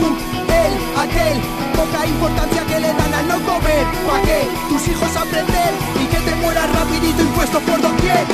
tú, 0.00 0.16
él, 0.62 0.72
aquel, 1.04 1.36
poca 1.74 2.06
importancia 2.06 2.62
que 2.66 2.80
le 2.80 2.88
dan 2.88 3.14
al 3.14 3.28
no 3.28 3.38
comer, 3.46 3.84
pa' 4.06 4.20
que 4.22 4.38
tus 4.68 4.88
hijos 4.88 5.16
aprender 5.16 5.70
y 6.02 6.06
que 6.06 6.18
te 6.18 6.34
mueras 6.36 6.68
rapidito 6.72 7.22
impuesto 7.22 7.60
por 7.60 7.80
doquier. 7.80 8.24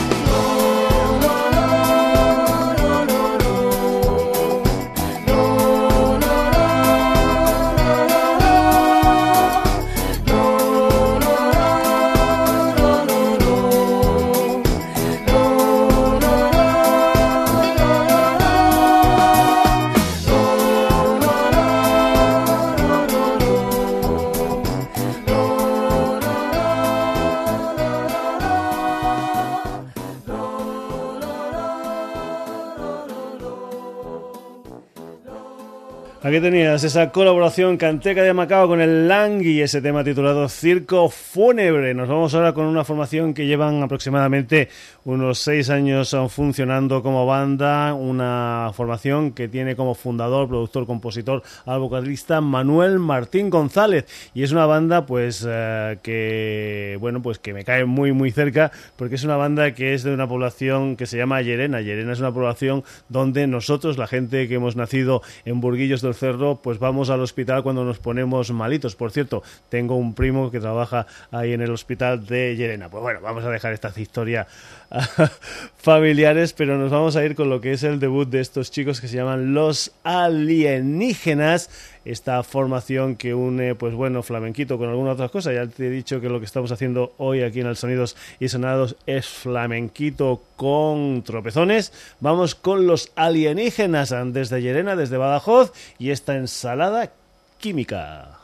Tenías 36.42 36.82
esa 36.82 37.12
colaboración 37.12 37.76
Canteca 37.76 38.22
de 38.24 38.34
Macao 38.34 38.66
con 38.66 38.80
el 38.80 39.06
Langui, 39.06 39.60
ese 39.60 39.80
tema 39.80 40.02
titulado 40.02 40.48
Circo 40.48 41.08
Fúnebre. 41.08 41.94
Nos 41.94 42.08
vamos 42.08 42.34
ahora 42.34 42.52
con 42.52 42.66
una 42.66 42.82
formación 42.82 43.32
que 43.32 43.46
llevan 43.46 43.80
aproximadamente 43.80 44.68
unos 45.04 45.38
seis 45.38 45.70
años 45.70 46.16
funcionando 46.30 47.00
como 47.02 47.26
banda, 47.26 47.94
una 47.94 48.72
formación 48.74 49.30
que 49.30 49.46
tiene 49.46 49.76
como 49.76 49.94
fundador, 49.94 50.48
productor, 50.48 50.84
compositor, 50.84 51.44
al 51.64 51.78
vocalista 51.78 52.40
Manuel 52.40 52.98
Martín 52.98 53.48
González 53.48 54.06
y 54.34 54.42
es 54.42 54.50
una 54.50 54.66
banda 54.66 55.06
pues 55.06 55.46
eh, 55.48 55.98
que 56.02 56.98
bueno 57.00 57.22
pues 57.22 57.38
que 57.38 57.54
me 57.54 57.64
cae 57.64 57.84
muy 57.84 58.12
muy 58.12 58.32
cerca 58.32 58.72
porque 58.96 59.14
es 59.14 59.22
una 59.22 59.36
banda 59.36 59.74
que 59.74 59.94
es 59.94 60.02
de 60.02 60.12
una 60.12 60.26
población 60.26 60.96
que 60.96 61.06
se 61.06 61.16
llama 61.18 61.40
Llerena. 61.40 61.80
Llerena 61.80 62.12
es 62.12 62.20
una 62.20 62.32
población 62.32 62.82
donde 63.08 63.46
nosotros, 63.46 63.96
la 63.96 64.08
gente 64.08 64.48
que 64.48 64.54
hemos 64.56 64.74
nacido 64.74 65.22
en 65.44 65.60
Burguillos 65.60 66.02
del 66.02 66.14
Cerro, 66.14 66.31
pues 66.62 66.78
vamos 66.78 67.10
al 67.10 67.20
hospital 67.20 67.62
cuando 67.62 67.84
nos 67.84 67.98
ponemos 67.98 68.50
malitos. 68.50 68.96
Por 68.96 69.10
cierto, 69.10 69.42
tengo 69.68 69.96
un 69.96 70.14
primo 70.14 70.50
que 70.50 70.60
trabaja 70.60 71.06
ahí 71.30 71.52
en 71.52 71.60
el 71.60 71.70
hospital 71.70 72.26
de 72.26 72.56
Llerena. 72.56 72.88
Pues 72.88 73.02
bueno, 73.02 73.20
vamos 73.20 73.44
a 73.44 73.50
dejar 73.50 73.72
esta 73.72 73.92
historia 73.96 74.46
familiares, 75.76 76.52
pero 76.52 76.78
nos 76.78 76.90
vamos 76.90 77.16
a 77.16 77.24
ir 77.24 77.34
con 77.34 77.48
lo 77.48 77.60
que 77.60 77.72
es 77.72 77.82
el 77.82 78.00
debut 78.00 78.28
de 78.28 78.40
estos 78.40 78.70
chicos 78.70 79.00
que 79.00 79.08
se 79.08 79.16
llaman 79.16 79.54
Los 79.54 79.92
Alienígenas. 80.04 81.70
Esta 82.04 82.42
formación 82.42 83.16
que 83.16 83.34
une, 83.34 83.74
pues 83.74 83.94
bueno, 83.94 84.22
flamenquito 84.22 84.78
con 84.78 84.88
algunas 84.88 85.14
otras 85.14 85.30
cosas. 85.30 85.54
Ya 85.54 85.66
te 85.66 85.86
he 85.86 85.90
dicho 85.90 86.20
que 86.20 86.28
lo 86.28 86.40
que 86.40 86.46
estamos 86.46 86.72
haciendo 86.72 87.12
hoy 87.18 87.42
aquí 87.42 87.60
en 87.60 87.66
el 87.66 87.76
Sonidos 87.76 88.16
y 88.40 88.48
Sonados 88.48 88.96
es 89.06 89.26
flamenquito 89.28 90.42
con 90.56 91.22
tropezones. 91.22 91.92
Vamos 92.20 92.54
con 92.54 92.86
los 92.86 93.10
alienígenas 93.14 94.14
desde 94.26 94.60
Llerena, 94.60 94.96
desde 94.96 95.16
Badajoz 95.16 95.72
y 95.98 96.10
esta 96.10 96.36
ensalada 96.36 97.12
química. 97.58 98.41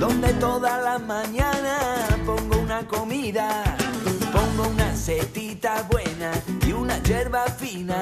Donde 0.00 0.32
toda 0.34 0.80
la 0.80 0.98
mañana 0.98 1.78
pongo 2.24 2.58
una 2.58 2.80
comida, 2.88 3.62
pongo 4.32 4.70
una 4.70 4.96
setita 4.96 5.82
buena 5.90 6.32
y 6.66 6.72
una 6.72 6.98
hierba 7.02 7.44
fina, 7.46 8.00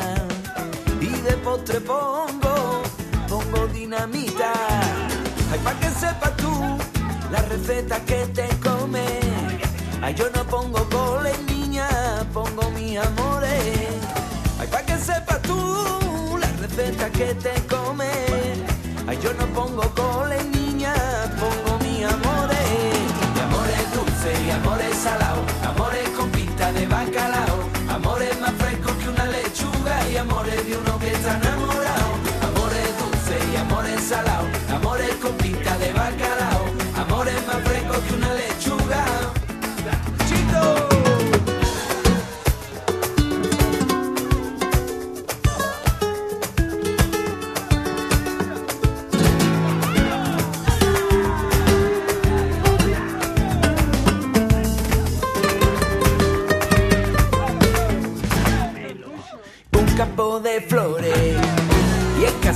y 1.00 1.08
de 1.08 1.32
postre 1.44 1.80
pongo, 1.80 2.82
pongo 3.28 3.66
dinamita, 3.74 4.52
ay 5.52 5.58
pa' 5.64 5.74
que 5.80 5.90
sepas 5.90 6.36
tú 6.36 6.54
la 7.32 7.42
receta 7.42 7.98
que 8.04 8.26
te 8.38 8.48
come, 8.62 9.04
ay 10.00 10.14
yo 10.14 10.30
no 10.30 10.44
pongo 10.44 10.88
cole 10.88 11.32
niña, 11.46 11.88
pongo 12.32 12.70
mi 12.70 12.96
amores, 12.96 13.88
ay 14.60 14.68
pa' 14.68 14.82
que 14.82 14.96
sepas 14.96 15.42
tú 15.42 15.58
que 17.10 17.34
te 17.34 17.52
come. 17.68 18.10
Ay, 19.06 19.18
yo 19.22 19.32
no 19.34 19.46
pongo 19.54 19.82
cole, 19.94 20.36
niña, 20.44 20.57
dulce 24.88 25.08
y 25.08 25.66
amores 25.66 26.08
con 26.16 26.30
pinta 26.30 26.72
de 26.72 26.86
bacalao, 26.86 27.58
amores 27.90 28.40
más 28.40 28.52
frescos 28.52 28.92
que 28.92 29.08
una 29.08 29.26
lechuga 29.26 30.08
y 30.10 30.16
amores 30.16 30.37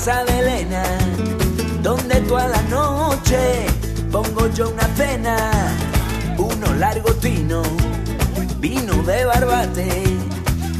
casa 0.04 0.24
de 0.24 0.38
Elena, 0.40 0.82
donde 1.80 2.16
toda 2.22 2.48
la 2.48 2.60
noche 2.62 3.66
pongo 4.10 4.48
yo 4.48 4.70
una 4.70 4.88
cena, 4.96 5.36
uno 6.38 6.74
largo 6.74 7.12
tino, 7.14 7.62
vino 8.58 8.94
de 9.04 9.24
barbate 9.24 10.02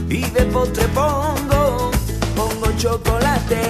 y 0.09 0.23
de 0.23 0.43
postre 0.47 0.89
pongo, 0.89 1.93
pongo 2.35 2.67
chocolate. 2.77 3.63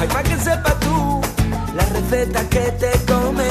Ay, 0.00 0.08
pa' 0.08 0.22
que 0.22 0.38
sepa 0.38 0.72
tú 0.80 1.20
la 1.74 1.84
receta 1.84 2.48
que 2.48 2.72
te 2.80 2.92
come. 3.06 3.50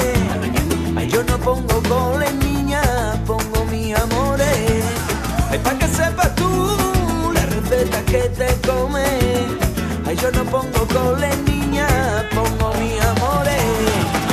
Ay, 0.96 1.08
yo 1.08 1.22
no 1.22 1.38
pongo 1.38 1.82
cole, 1.88 2.32
niña, 2.32 2.82
pongo 3.26 3.64
mi 3.70 3.94
amores. 3.94 4.82
Ay, 5.50 5.58
pa' 5.60 5.78
que 5.78 5.86
sepa 5.86 6.34
tú 6.34 6.46
que 8.06 8.28
te 8.30 8.48
come. 8.66 9.25
Yo 10.20 10.30
no 10.32 10.44
pongo 10.44 10.86
cole, 10.88 11.30
niña, 11.46 11.86
pongo 12.34 12.72
mi 12.74 12.98
amores. 12.98 13.62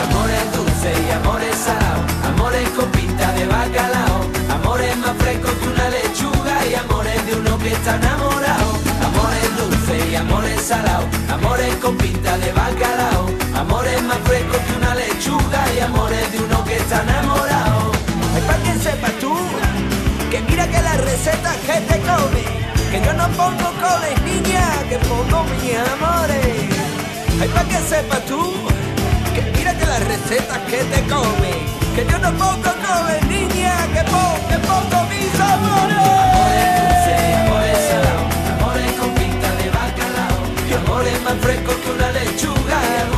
Amores 0.07 0.43
dulces 0.55 0.97
y 1.07 1.11
amores 1.11 1.55
salados, 1.57 2.05
amores 2.25 2.69
con 2.69 2.89
pinta 2.91 3.31
de 3.33 3.45
bacalao, 3.45 4.21
amores 4.49 4.95
más 4.97 5.15
frescos 5.17 5.51
que 5.51 5.67
una 5.67 5.89
lechuga 5.89 6.65
y 6.69 6.75
amores 6.75 7.25
de 7.25 7.35
uno 7.35 7.57
que 7.57 7.73
está 7.73 7.95
enamorado. 7.97 8.69
Amores 9.07 9.57
dulces 9.57 10.11
y 10.11 10.15
amores 10.15 10.61
salados, 10.61 11.05
amores 11.29 11.75
con 11.75 11.97
pinta 11.97 12.37
de 12.37 12.51
bacalao, 12.53 13.25
amores 13.55 14.01
más 14.03 14.19
frescos 14.19 14.57
que 14.59 14.73
una 14.77 14.95
lechuga 14.95 15.61
y 15.75 15.79
amores 15.81 16.31
de 16.31 16.39
uno 16.39 16.63
que 16.63 16.77
está 16.77 17.03
enamorado. 17.03 17.91
Ay, 18.35 18.41
para 18.47 18.63
que 18.63 18.79
sepas 18.79 19.13
tú, 19.19 19.35
que 20.31 20.39
mira 20.49 20.65
que 20.67 20.81
las 20.81 20.97
recetas 21.03 21.57
que 21.57 21.81
te 21.81 21.99
come 21.99 22.63
que 22.93 23.01
yo 23.03 23.13
no 23.13 23.27
pongo 23.29 23.57
coles, 23.57 23.72
que 24.93 24.99
pongo 25.07 25.43
mi 25.45 25.71
amores. 25.73 26.69
Ay, 27.41 27.49
para 27.49 27.67
que 27.67 27.79
sepas 27.89 28.23
tú, 28.27 28.53
que 29.33 29.41
mírate 29.57 29.85
las 29.87 30.03
recetas 30.05 30.59
que 30.69 30.79
te 30.91 31.01
come. 31.13 31.53
Que 31.95 32.05
yo 32.09 32.17
no 32.19 32.31
pongo 32.33 32.71
coles, 32.85 33.23
niña, 33.27 33.73
que 33.93 34.03
pongo, 34.11 34.47
que 34.49 34.57
pongo 34.69 34.97
mis 35.09 35.33
amores. 35.51 35.97
Amores 36.29 36.69
dulces, 36.79 37.21
amores 37.41 37.79
salados, 37.89 38.33
amores 38.53 38.91
con 38.99 39.09
pinta 39.15 39.49
de 39.59 39.67
bacalao. 39.77 40.37
Y 40.69 40.73
amores 40.73 41.21
más 41.23 41.37
frescos 41.41 41.75
que 41.75 41.89
una 41.91 42.11
lechuga. 42.11 43.12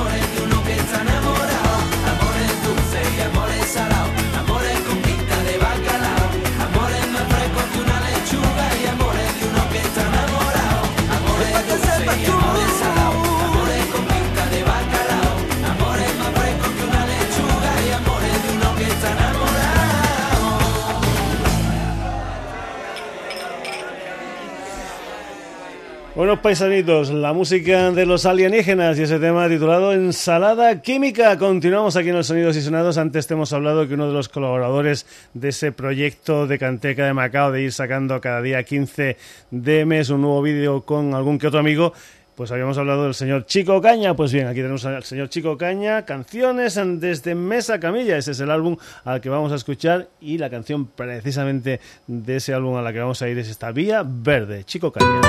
Buenos 26.16 26.39
paisanitos, 26.39 27.09
la 27.09 27.34
música 27.34 27.91
de 27.91 28.05
los 28.05 28.26
alienígenas 28.26 28.97
y 28.97 29.01
ese 29.01 29.20
tema 29.20 29.49
titulado 29.49 29.91
Ensalada 29.91 30.82
Química. 30.82 31.38
Continuamos 31.38 31.97
aquí 31.97 32.07
en 32.07 32.16
los 32.16 32.28
Sonidos 32.28 32.55
y 32.55 32.61
Sonados. 32.61 32.97
Antes 32.97 33.28
te 33.28 33.34
hemos 33.34 33.51
hablado 33.51 33.86
que 33.86 33.95
uno 33.95 34.07
de 34.07 34.13
los 34.13 34.30
colaboradores 34.30 35.05
de 35.34 35.49
ese 35.49 35.74
proyecto 35.74 36.47
de 36.47 36.57
Canteca 36.57 37.05
de 37.05 37.11
Macao 37.11 37.51
de 37.51 37.63
ir 37.63 37.74
sacando 37.74 38.22
cada 38.22 38.41
día 38.41 38.63
15 38.63 39.18
de 39.51 39.86
mes 39.86 40.09
un 40.09 40.22
nuevo 40.22 40.41
vídeo 40.41 40.84
con 40.84 41.13
algún 41.13 41.38
que 41.38 41.47
otro 41.47 41.59
amigo 41.59 41.91
pues 42.36 42.52
habíamos 42.52 42.78
hablado 42.78 43.06
del 43.06 43.14
señor 43.14 43.46
Chico 43.46 43.82
Caña. 43.82 44.16
Pues 44.16 44.32
bien, 44.32 44.48
aquí 44.48 44.58
tenemos 44.58 44.86
al 44.86 45.04
señor 45.04 45.30
Chico 45.30 45.58
Caña, 45.58 46.04
canciones 46.06 46.80
desde 47.00 47.36
Mesa 47.36 47.80
Camilla. 47.80 48.18
Ese 48.18 48.32
es 48.32 48.40
el 48.40 48.52
álbum 48.52 48.78
al 49.04 49.22
que 49.22 49.30
vamos 49.30 49.52
a 49.52 49.56
escuchar 49.56 50.10
y 50.20 50.38
la 50.38 50.50
canción 50.50 50.86
precisamente 50.88 51.80
de 52.08 52.36
ese 52.36 52.54
álbum 52.54 52.76
a 52.78 52.82
la 52.82 52.92
que 52.94 53.00
vamos 53.00 53.22
a 53.22 53.30
ir 53.30 53.38
es 53.40 53.50
esta 53.50 53.72
Vía 53.72 54.04
Verde, 54.06 54.64
Chico 54.66 54.92
Caña. 54.92 55.22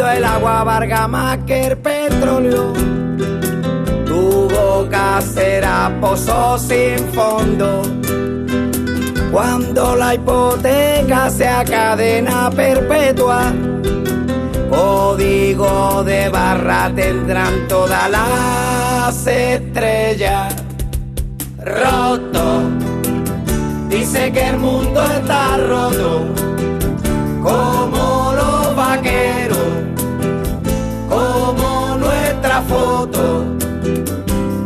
Cuando 0.00 0.16
el 0.16 0.24
agua 0.24 0.64
varga 0.64 1.08
más 1.08 1.38
que 1.46 1.66
el 1.66 1.76
petróleo, 1.76 2.72
tu 4.06 4.48
boca 4.48 5.20
será 5.20 5.94
pozo 6.00 6.56
sin 6.56 6.96
fondo. 7.12 7.82
Cuando 9.30 9.96
la 9.96 10.14
hipoteca 10.14 11.28
sea 11.28 11.66
cadena 11.66 12.48
perpetua, 12.48 13.52
código 14.70 16.02
de 16.02 16.30
barra 16.30 16.90
tendrán 16.96 17.68
todas 17.68 18.10
las 18.10 19.26
estrellas. 19.26 20.54
Roto, 21.58 22.62
dice 23.90 24.32
que 24.32 24.48
el 24.48 24.56
mundo 24.56 25.02
está 25.02 25.58
roto, 25.58 26.24
como 27.42 28.29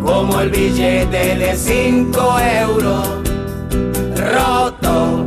como 0.03 0.41
el 0.41 0.51
billete 0.51 1.37
de 1.37 1.57
5 1.57 2.39
euros 2.61 3.09
roto. 4.17 5.25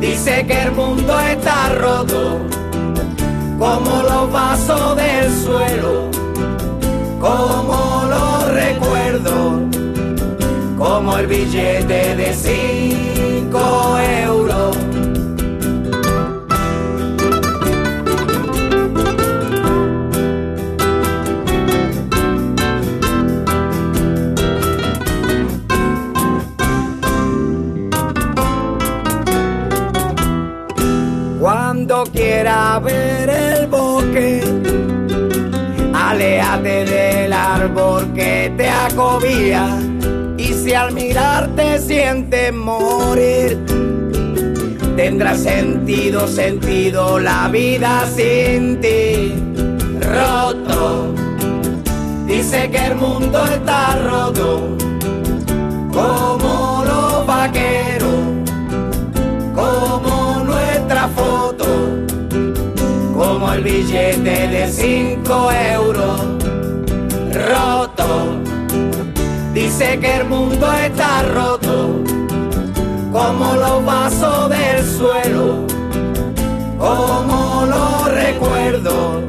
Dice 0.00 0.46
que 0.46 0.62
el 0.62 0.72
mundo 0.72 1.18
está 1.20 1.68
roto, 1.74 2.38
como 3.58 4.02
los 4.02 4.32
vasos 4.32 4.96
del 4.96 5.32
suelo, 5.44 6.10
como 7.20 8.04
los 8.08 8.48
recuerdos, 8.52 9.76
como 10.78 11.18
el 11.18 11.26
billete 11.26 12.16
de 12.16 12.34
5 12.34 13.98
euros. 14.24 14.69
Quiera 32.04 32.78
ver 32.78 33.28
el 33.28 33.66
bosque, 33.66 34.42
Aléate 35.92 36.84
del 36.84 37.32
árbol 37.32 38.12
que 38.14 38.52
te 38.56 38.68
acobía 38.68 39.78
y 40.36 40.52
si 40.54 40.72
al 40.72 40.92
mirarte 40.92 41.78
sientes 41.78 42.52
morir, 42.52 43.58
tendrá 44.96 45.34
sentido, 45.36 46.26
sentido 46.26 47.18
la 47.18 47.48
vida 47.48 48.06
sin 48.14 48.80
ti. 48.80 49.34
Roto, 50.00 51.14
dice 52.26 52.70
que 52.70 52.86
el 52.86 52.96
mundo 52.96 53.44
está 53.44 53.96
roto, 53.96 54.76
como 55.92 56.82
los 56.86 57.26
vaqueros, 57.26 57.89
como 63.50 63.54
el 63.54 63.64
billete 63.64 64.48
de 64.48 64.68
cinco 64.70 65.50
euros. 65.50 66.20
Roto 67.32 68.40
Dice 69.52 69.98
que 69.98 70.18
el 70.18 70.26
mundo 70.26 70.72
está 70.72 71.22
roto, 71.22 72.04
como 73.10 73.56
los 73.56 73.84
vasos 73.84 74.50
del 74.50 74.86
suelo, 74.86 75.66
como 76.78 77.66
los 77.66 78.12
recuerdos, 78.12 79.24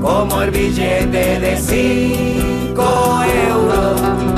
como 0.00 0.42
el 0.42 0.50
billete 0.52 1.40
de 1.40 1.56
cinco 1.56 3.22
euros. 3.48 4.29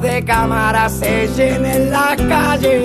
De 0.00 0.22
cámaras 0.24 0.92
se 0.92 1.26
llenen 1.28 1.90
la 1.90 2.14
calle, 2.28 2.84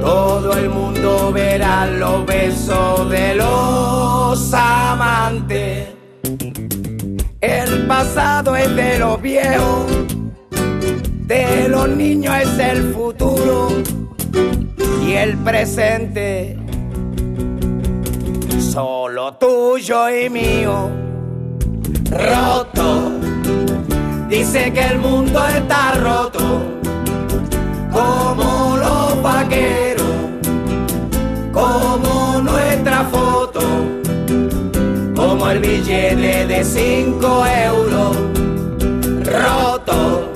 todo 0.00 0.56
el 0.56 0.70
mundo 0.70 1.30
verá 1.30 1.86
los 1.86 2.24
besos 2.24 3.10
de 3.10 3.34
los 3.34 4.54
amantes. 4.54 5.88
El 7.42 7.86
pasado 7.86 8.56
es 8.56 8.74
de 8.74 8.98
los 8.98 9.20
viejos, 9.20 9.86
de 11.26 11.68
los 11.68 11.88
niños 11.90 12.34
es 12.42 12.58
el 12.58 12.94
futuro 12.94 13.68
y 15.06 15.12
el 15.12 15.36
presente 15.36 16.58
solo 18.58 19.34
tuyo 19.34 20.08
y 20.08 20.30
mío. 20.30 20.90
Roto 22.10 23.13
Dice 24.28 24.72
que 24.72 24.80
el 24.80 24.98
mundo 24.98 25.40
está 25.46 25.92
roto, 25.92 26.62
como 27.92 28.76
los 28.76 29.22
vaqueros, 29.22 30.06
como 31.52 32.40
nuestra 32.42 33.04
foto, 33.04 33.60
como 35.14 35.50
el 35.50 35.58
billete 35.58 36.46
de 36.46 36.64
cinco 36.64 37.44
euros, 37.46 38.16
roto. 39.24 40.32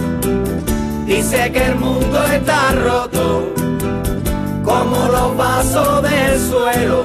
Dice 1.06 1.50
que 1.50 1.64
el 1.64 1.76
mundo 1.76 2.22
está 2.24 2.72
roto, 2.72 3.52
como 4.64 5.08
los 5.08 5.36
vasos 5.36 6.02
del 6.02 6.38
suelo, 6.38 7.04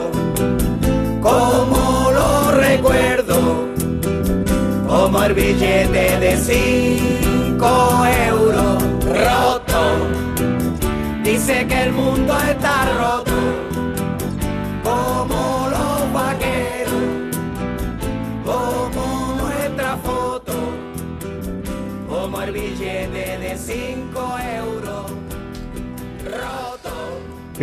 como 1.21 1.72
como 5.03 5.21
el 5.21 5.33
billete 5.33 6.17
de 6.17 6.37
cinco 6.37 8.05
euros 8.29 8.81
roto. 9.03 9.81
Dice 11.25 11.67
que 11.67 11.83
el 11.83 11.91
mundo 11.91 12.33
está 12.49 12.85
roto, 12.97 13.32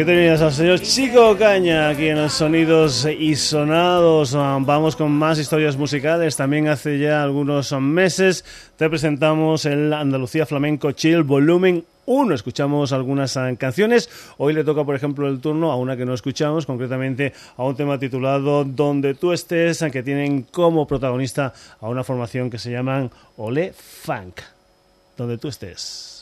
¿Qué 0.00 0.06
tenías 0.06 0.40
al 0.40 0.50
señor 0.50 0.80
Chico 0.80 1.36
Caña 1.36 1.90
aquí 1.90 2.08
en 2.08 2.22
los 2.22 2.32
Sonidos 2.32 3.04
y 3.04 3.36
Sonados? 3.36 4.32
Vamos 4.32 4.96
con 4.96 5.12
más 5.12 5.38
historias 5.38 5.76
musicales. 5.76 6.36
También 6.36 6.68
hace 6.68 6.98
ya 6.98 7.22
algunos 7.22 7.70
meses 7.72 8.42
te 8.78 8.88
presentamos 8.88 9.66
el 9.66 9.92
Andalucía 9.92 10.46
Flamenco 10.46 10.92
Chill 10.92 11.22
Volumen 11.22 11.84
1. 12.06 12.34
Escuchamos 12.34 12.94
algunas 12.94 13.36
ah, 13.36 13.54
canciones. 13.58 14.08
Hoy 14.38 14.54
le 14.54 14.64
toca, 14.64 14.84
por 14.84 14.96
ejemplo, 14.96 15.28
el 15.28 15.38
turno 15.38 15.70
a 15.70 15.76
una 15.76 15.98
que 15.98 16.06
no 16.06 16.14
escuchamos, 16.14 16.64
concretamente 16.64 17.34
a 17.58 17.64
un 17.64 17.76
tema 17.76 17.98
titulado 17.98 18.64
Donde 18.64 19.12
tú 19.12 19.34
estés, 19.34 19.84
que 19.92 20.02
tienen 20.02 20.44
como 20.44 20.86
protagonista 20.86 21.52
a 21.78 21.90
una 21.90 22.04
formación 22.04 22.48
que 22.48 22.58
se 22.58 22.70
llaman 22.70 23.10
Ole 23.36 23.74
Funk. 23.74 24.40
Donde 25.18 25.36
tú 25.36 25.48
estés. 25.48 26.19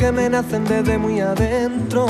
Que 0.00 0.10
me 0.12 0.30
nacen 0.30 0.64
desde 0.64 0.96
muy 0.96 1.20
adentro. 1.20 2.06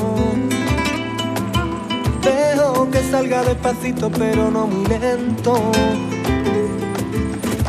Dejo 2.22 2.88
que 2.88 3.02
salga 3.10 3.42
despacito, 3.42 4.08
pero 4.10 4.48
no 4.48 4.68
muy 4.68 4.86
lento. 4.86 5.72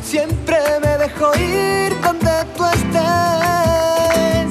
Siempre 0.04 0.60
me 0.84 0.98
dejo 1.00 1.32
ir 1.40 2.00
donde 2.02 2.32
tú 2.56 2.64
estés. 2.66 4.50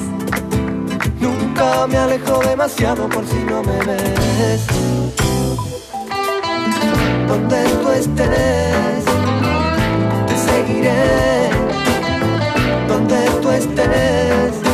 Nunca 1.21 1.87
me 1.87 1.97
alejo 1.97 2.39
demasiado 2.39 3.07
por 3.07 3.25
si 3.25 3.41
no 3.45 3.63
me 3.63 3.77
ves. 3.85 4.65
Donde 7.29 7.63
tú 7.81 7.89
estés, 7.91 9.05
te 10.27 10.35
seguiré. 10.47 11.49
Donde 12.89 13.17
tú 13.41 13.51
estés 13.51 14.70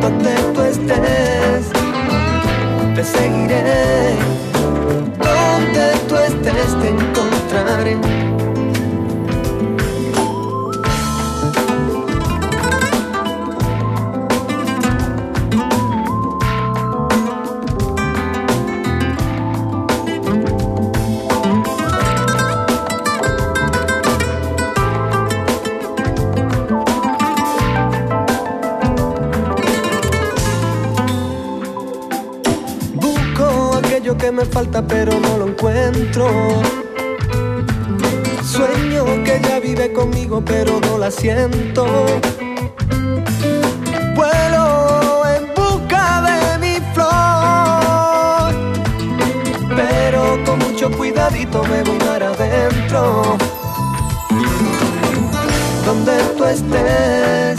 donde 0.00 0.34
tú 0.54 0.62
estés, 0.62 1.64
te 2.94 3.04
seguiré. 3.04 4.16
Donde 5.18 5.86
tú 6.08 6.16
estés, 6.16 6.80
te 6.80 6.88
encontraré. 6.88 8.43
Falta 34.54 34.82
pero 34.86 35.18
no 35.18 35.36
lo 35.38 35.48
encuentro. 35.48 36.28
Sueño 38.44 39.04
que 39.24 39.36
ella 39.38 39.58
vive 39.58 39.92
conmigo 39.92 40.40
pero 40.44 40.78
no 40.78 40.96
la 40.96 41.10
siento. 41.10 41.84
Vuelo 44.14 45.22
en 45.36 45.44
busca 45.56 46.22
de 46.28 46.58
mi 46.64 46.76
flor, 46.94 48.54
pero 49.74 50.22
con 50.44 50.60
mucho 50.60 50.88
cuidadito 50.92 51.64
me 51.64 51.82
voy 51.82 51.98
para 51.98 52.28
adentro. 52.28 53.36
donde 55.84 56.16
tú 56.36 56.44
estés, 56.44 57.56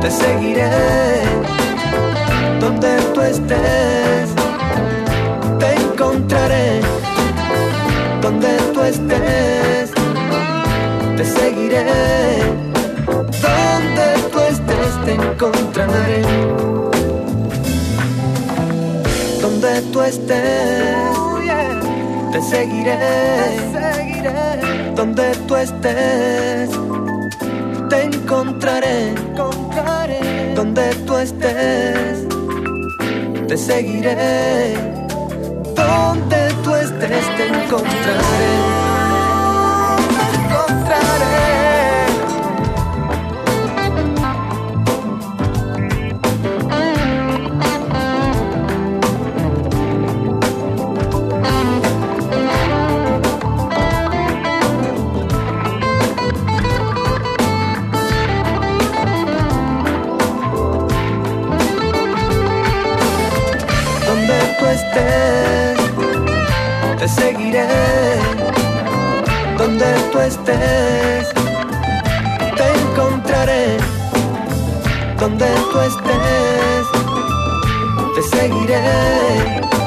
te 0.00 0.10
seguiré, 0.10 1.22
donde 2.60 3.00
tú 3.14 3.20
estés, 3.22 4.37
donde 13.42 14.06
tú 14.32 14.38
estés, 14.40 15.04
te 15.04 15.12
encontraré, 15.14 16.22
donde 19.40 19.82
tú 19.92 20.02
estés, 20.02 21.08
te 22.32 22.42
seguiré, 22.42 22.98
donde 24.94 25.34
tú 25.46 25.56
estés 25.56 26.70
te 27.88 28.02
encontraré, 28.04 29.10
encontraré. 29.10 30.52
Donde 30.54 30.94
tú 31.06 31.16
estés, 31.16 32.26
te 33.46 33.56
seguiré, 33.56 34.74
donde 35.74 36.52
tú 36.64 36.74
estés 36.74 37.36
te 37.36 37.46
encontraré. 37.46 38.77
Estés, 70.28 71.28
te 72.56 72.66
encontraré 72.82 73.78
donde 75.18 75.46
tú 75.72 75.78
estés, 75.80 76.84
te 78.14 78.36
seguiré 78.36 79.77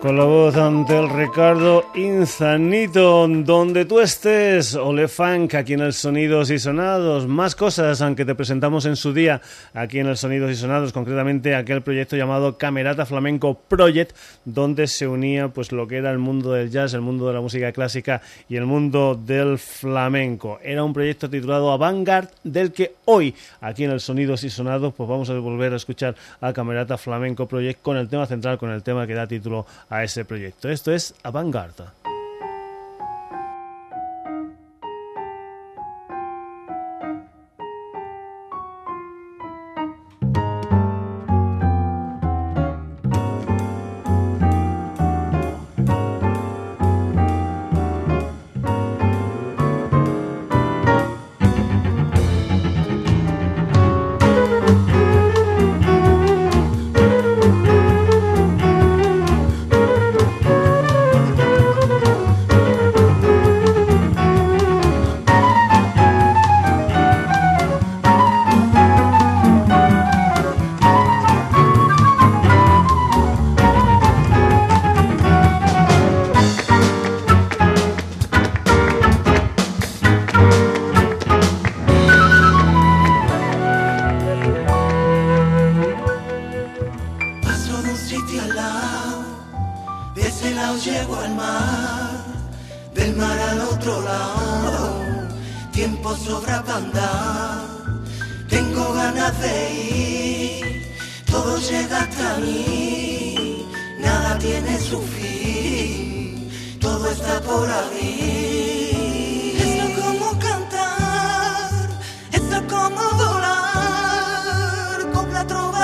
Con 0.00 0.16
la 0.16 0.24
voz 0.24 0.56
ante 0.56 0.98
el 0.98 1.10
Ricardo 1.10 1.84
Insanito, 1.94 3.28
donde 3.28 3.84
tú 3.84 4.00
estés, 4.00 4.74
Ole 4.74 5.08
Funk, 5.08 5.54
aquí 5.54 5.74
en 5.74 5.80
el 5.80 5.92
Sonidos 5.92 6.50
y 6.50 6.58
Sonados. 6.58 7.26
Más 7.26 7.54
cosas, 7.54 8.00
aunque 8.00 8.24
te 8.24 8.34
presentamos 8.34 8.86
en 8.86 8.96
su 8.96 9.12
día 9.12 9.42
aquí 9.74 9.98
en 9.98 10.06
el 10.06 10.16
Sonidos 10.16 10.50
y 10.52 10.54
Sonados, 10.54 10.94
concretamente 10.94 11.54
aquel 11.54 11.82
proyecto 11.82 12.16
llamado 12.16 12.56
Camerata 12.56 13.04
Flamenco 13.04 13.60
Project, 13.68 14.16
donde 14.46 14.86
se 14.86 15.06
unía 15.06 15.48
pues 15.48 15.70
lo 15.70 15.86
que 15.86 15.98
era 15.98 16.10
el 16.10 16.18
mundo 16.18 16.52
del 16.52 16.70
jazz, 16.70 16.94
el 16.94 17.02
mundo 17.02 17.26
de 17.26 17.34
la 17.34 17.42
música 17.42 17.70
clásica 17.72 18.22
y 18.48 18.56
el 18.56 18.64
mundo 18.64 19.20
del 19.22 19.58
flamenco. 19.58 20.60
Era 20.62 20.82
un 20.82 20.94
proyecto 20.94 21.28
titulado 21.28 21.72
Avantgarde, 21.72 22.30
del 22.42 22.72
que 22.72 22.94
hoy, 23.04 23.34
aquí 23.60 23.84
en 23.84 23.90
el 23.90 24.00
Sonidos 24.00 24.44
y 24.44 24.48
Sonados, 24.48 24.94
pues 24.94 25.06
vamos 25.06 25.28
a 25.28 25.34
volver 25.34 25.74
a 25.74 25.76
escuchar 25.76 26.14
a 26.40 26.54
Camerata 26.54 26.96
Flamenco 26.96 27.46
Project 27.46 27.82
con 27.82 27.98
el 27.98 28.08
tema 28.08 28.24
central, 28.24 28.56
con 28.56 28.70
el 28.70 28.82
tema 28.82 29.06
que 29.06 29.12
da 29.12 29.26
título 29.26 29.66
a 29.90 30.02
ese 30.02 30.24
proyecto. 30.24 30.70
Esto 30.70 30.92
es 30.92 31.14
Avantgarde. 31.22 31.99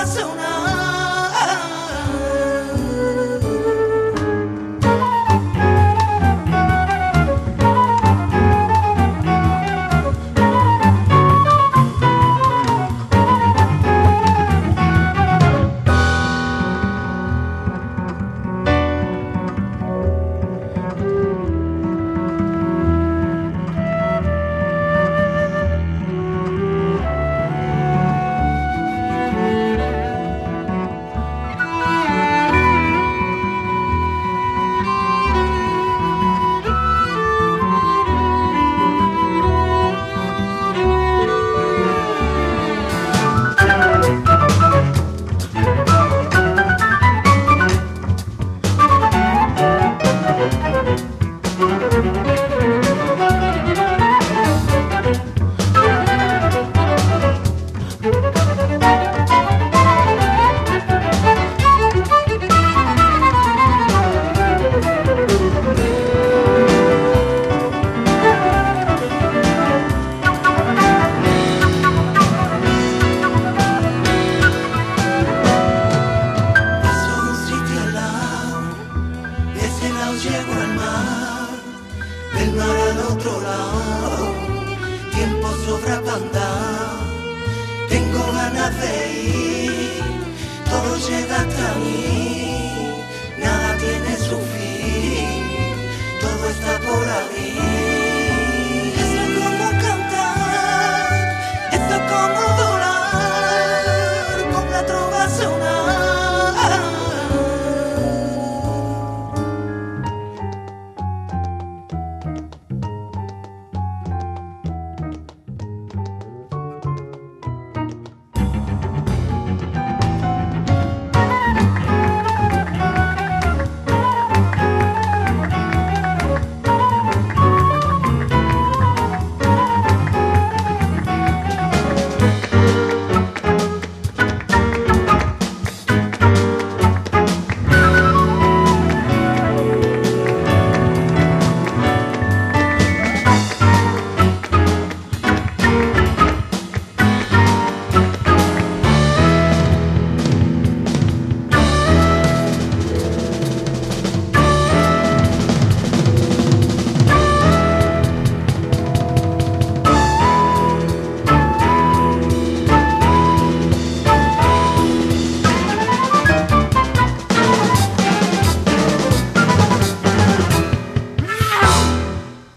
سناء 0.06 1.75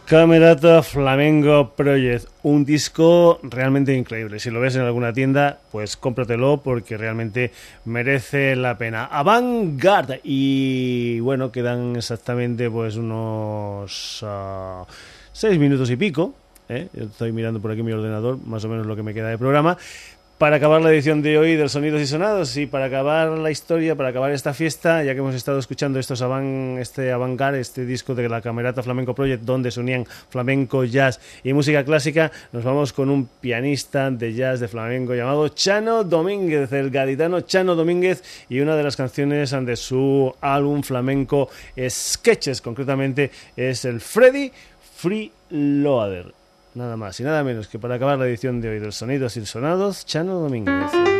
Camerata 0.09 0.81
Flamengo 0.81 1.75
Project, 1.75 2.29
un 2.41 2.65
disco 2.65 3.39
realmente 3.43 3.93
increíble. 3.93 4.39
Si 4.39 4.49
lo 4.49 4.59
ves 4.59 4.75
en 4.75 4.81
alguna 4.81 5.13
tienda, 5.13 5.59
pues 5.71 5.97
cómpratelo 5.97 6.61
porque 6.63 6.97
realmente 6.97 7.51
merece 7.85 8.55
la 8.55 8.75
pena. 8.79 9.05
Avant-Garde 9.05 10.19
y 10.23 11.19
bueno, 11.19 11.51
quedan 11.51 11.95
exactamente 11.95 12.71
pues 12.71 12.95
unos 12.95 14.23
uh, 14.23 14.83
seis 15.31 15.59
minutos 15.59 15.91
y 15.91 15.95
pico. 15.95 16.33
¿eh? 16.69 16.87
estoy 16.95 17.31
mirando 17.31 17.59
por 17.59 17.69
aquí 17.69 17.83
mi 17.83 17.91
ordenador, 17.91 18.39
más 18.47 18.65
o 18.65 18.67
menos 18.67 18.87
lo 18.87 18.95
que 18.95 19.03
me 19.03 19.13
queda 19.13 19.29
de 19.29 19.37
programa 19.37 19.77
para 20.39 20.55
acabar 20.55 20.81
la 20.81 20.89
edición 20.89 21.21
de 21.21 21.37
hoy 21.37 21.57
del 21.57 21.69
Sonidos 21.69 21.99
y 21.99 22.07
Sonados 22.07 22.55
y 22.55 22.65
para 22.65 22.85
acabar 22.85 23.27
la 23.37 23.51
historia, 23.51 23.97
para 23.97 24.07
acabar 24.07 24.31
esta 24.31 24.53
fiesta, 24.53 25.03
ya 25.03 25.13
que 25.13 25.19
hemos 25.19 25.35
estado 25.35 25.59
escuchando 25.59 25.99
estos 25.99 26.21
avant, 26.21 26.79
este 26.79 27.11
Avangar, 27.11 27.55
este 27.55 27.85
disco 27.85 28.15
de 28.15 28.29
la 28.29 28.39
Camerata 28.39 28.81
Flamenco 28.81 29.13
Project, 29.13 29.43
donde 29.43 29.69
se 29.69 29.81
unían 29.81 30.05
flamenco, 30.29 30.85
jazz 30.85 31.19
y 31.43 31.51
música 31.51 31.83
clásica, 31.83 32.31
nos 32.53 32.63
vamos 32.63 32.93
con 32.93 33.09
un 33.09 33.27
pianista 33.27 34.09
de 34.11 34.33
jazz 34.33 34.61
de 34.61 34.69
flamenco 34.69 35.13
llamado 35.13 35.49
Chano 35.49 36.05
Domínguez, 36.05 36.71
el 36.71 36.89
gaditano 36.89 37.41
Chano 37.41 37.75
Domínguez, 37.75 38.23
y 38.47 38.61
una 38.61 38.77
de 38.77 38.83
las 38.83 38.95
canciones 38.95 39.51
de 39.51 39.75
su 39.75 40.33
álbum 40.39 40.83
flamenco 40.83 41.49
Sketches, 41.77 42.61
concretamente 42.61 43.29
es 43.57 43.83
el 43.83 43.99
Freddy 43.99 44.53
Free 44.95 45.33
Loader 45.49 46.38
nada 46.75 46.97
más 46.97 47.19
y 47.19 47.23
nada 47.23 47.43
menos 47.43 47.67
que 47.67 47.79
para 47.79 47.95
acabar 47.95 48.17
la 48.17 48.27
edición 48.27 48.61
de 48.61 48.69
hoy 48.69 48.79
del 48.79 48.93
Sonidos 48.93 49.37
y 49.37 49.45
Sonados, 49.45 50.05
Chano 50.05 50.39
Domínguez. 50.39 51.18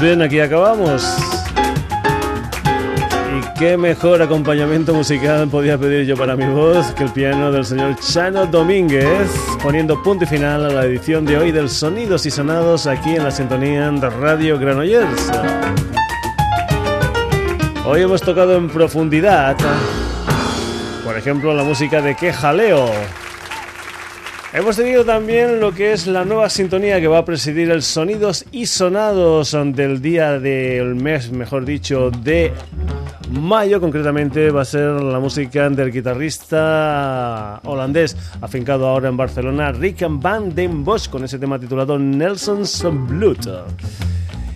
Bien, 0.00 0.22
aquí 0.22 0.38
acabamos. 0.38 1.02
Y 3.36 3.58
qué 3.58 3.76
mejor 3.76 4.22
acompañamiento 4.22 4.94
musical 4.94 5.48
podía 5.48 5.76
pedir 5.76 6.06
yo 6.06 6.16
para 6.16 6.36
mi 6.36 6.46
voz 6.46 6.92
que 6.92 7.02
el 7.02 7.10
piano 7.10 7.50
del 7.50 7.64
señor 7.64 7.96
Chano 7.96 8.46
Domínguez, 8.46 9.28
poniendo 9.60 10.00
punto 10.00 10.22
y 10.22 10.28
final 10.28 10.66
a 10.66 10.68
la 10.68 10.84
edición 10.84 11.24
de 11.24 11.36
hoy 11.36 11.50
del 11.50 11.68
Sonidos 11.68 12.26
y 12.26 12.30
Sonados 12.30 12.86
aquí 12.86 13.16
en 13.16 13.24
la 13.24 13.32
sintonía 13.32 13.90
de 13.90 14.08
Radio 14.08 14.56
Granollers. 14.56 15.30
Hoy 17.84 18.02
hemos 18.02 18.22
tocado 18.22 18.56
en 18.56 18.68
profundidad, 18.68 19.56
por 21.04 21.18
ejemplo, 21.18 21.52
la 21.54 21.64
música 21.64 22.00
de 22.00 22.14
Que 22.14 22.32
Jaleo 22.32 22.88
Hemos 24.50 24.76
tenido 24.76 25.04
también 25.04 25.60
lo 25.60 25.74
que 25.74 25.92
es 25.92 26.06
la 26.06 26.24
nueva 26.24 26.48
sintonía 26.48 26.98
que 27.00 27.06
va 27.06 27.18
a 27.18 27.24
presidir 27.24 27.70
el 27.70 27.82
Sonidos 27.82 28.46
y 28.50 28.64
Sonados 28.64 29.52
del 29.52 30.00
día 30.00 30.40
del 30.40 30.94
mes, 30.94 31.30
mejor 31.30 31.66
dicho, 31.66 32.10
de 32.10 32.54
mayo. 33.30 33.78
Concretamente 33.78 34.50
va 34.50 34.62
a 34.62 34.64
ser 34.64 35.02
la 35.02 35.20
música 35.20 35.68
del 35.68 35.92
guitarrista 35.92 37.60
holandés 37.64 38.16
afincado 38.40 38.88
ahora 38.88 39.10
en 39.10 39.18
Barcelona, 39.18 39.70
Rick 39.70 40.06
Van 40.08 40.54
den 40.54 40.82
Bosch, 40.82 41.10
con 41.10 41.24
ese 41.24 41.38
tema 41.38 41.58
titulado 41.58 41.98
Nelson's 41.98 42.82
Blood. 43.06 43.66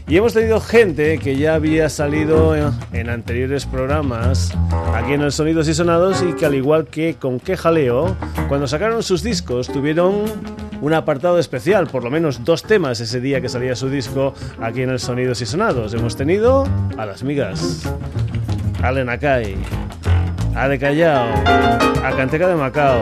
Y 0.08 0.16
hemos 0.16 0.34
tenido 0.34 0.60
gente 0.60 1.18
que 1.18 1.36
ya 1.36 1.54
había 1.54 1.88
salido 1.88 2.54
en 2.92 3.08
anteriores 3.08 3.64
programas 3.64 4.52
aquí 4.94 5.14
en 5.14 5.22
el 5.22 5.32
Sonidos 5.32 5.68
y 5.68 5.74
Sonados 5.74 6.22
y 6.28 6.34
que 6.34 6.44
al 6.44 6.54
igual 6.54 6.86
que 6.86 7.14
con 7.14 7.40
Quejaleo, 7.40 8.16
cuando 8.48 8.66
sacaron 8.66 9.02
sus 9.02 9.22
discos 9.22 9.68
tuvieron 9.68 10.24
un 10.80 10.92
apartado 10.92 11.38
especial, 11.38 11.86
por 11.86 12.02
lo 12.04 12.10
menos 12.10 12.44
dos 12.44 12.64
temas 12.64 13.00
ese 13.00 13.20
día 13.20 13.40
que 13.40 13.48
salía 13.48 13.76
su 13.76 13.88
disco 13.88 14.34
aquí 14.60 14.82
en 14.82 14.90
el 14.90 14.98
Sonidos 14.98 15.40
y 15.40 15.46
Sonados. 15.46 15.94
Hemos 15.94 16.16
tenido 16.16 16.66
a 16.98 17.06
las 17.06 17.22
migas, 17.22 17.88
a 18.82 18.92
Lenacay, 18.92 19.56
a 20.54 20.68
De 20.68 20.78
Callao, 20.78 21.28
a 22.04 22.12
Canteca 22.16 22.48
de 22.48 22.56
Macao, 22.56 23.00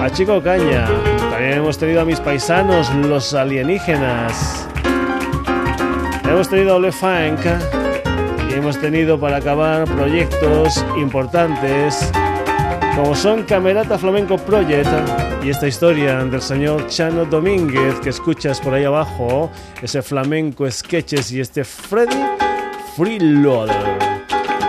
a 0.00 0.10
Chico 0.10 0.42
Caña, 0.42 0.86
también 1.30 1.58
hemos 1.58 1.78
tenido 1.78 2.00
a 2.00 2.04
mis 2.04 2.18
paisanos, 2.18 2.92
los 2.94 3.34
alienígenas. 3.34 4.66
Hemos 6.30 6.48
tenido 6.48 6.76
a 6.76 6.92
Funk 6.92 7.40
y 8.48 8.54
hemos 8.54 8.78
tenido 8.80 9.18
para 9.18 9.38
acabar 9.38 9.84
proyectos 9.84 10.84
importantes 10.96 12.08
como 12.94 13.16
son 13.16 13.42
Camerata 13.42 13.98
Flamenco 13.98 14.38
Project 14.38 14.88
y 15.42 15.50
esta 15.50 15.66
historia 15.66 16.24
del 16.24 16.40
señor 16.40 16.86
Chano 16.86 17.24
Domínguez 17.24 17.98
que 18.00 18.10
escuchas 18.10 18.60
por 18.60 18.74
ahí 18.74 18.84
abajo, 18.84 19.50
ese 19.82 20.02
flamenco 20.02 20.70
sketches 20.70 21.32
y 21.32 21.40
este 21.40 21.64
Freddy 21.64 22.22
Freeloader. 22.96 23.98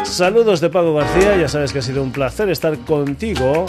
Saludos 0.03 0.62
de 0.62 0.70
Pago 0.72 0.95
García, 0.95 1.38
ya 1.38 1.47
sabes 1.47 1.72
que 1.72 1.80
ha 1.80 1.84
sido 1.84 2.01
un 2.01 2.12
placer 2.12 2.49
estar 2.49 2.76
contigo 2.80 3.68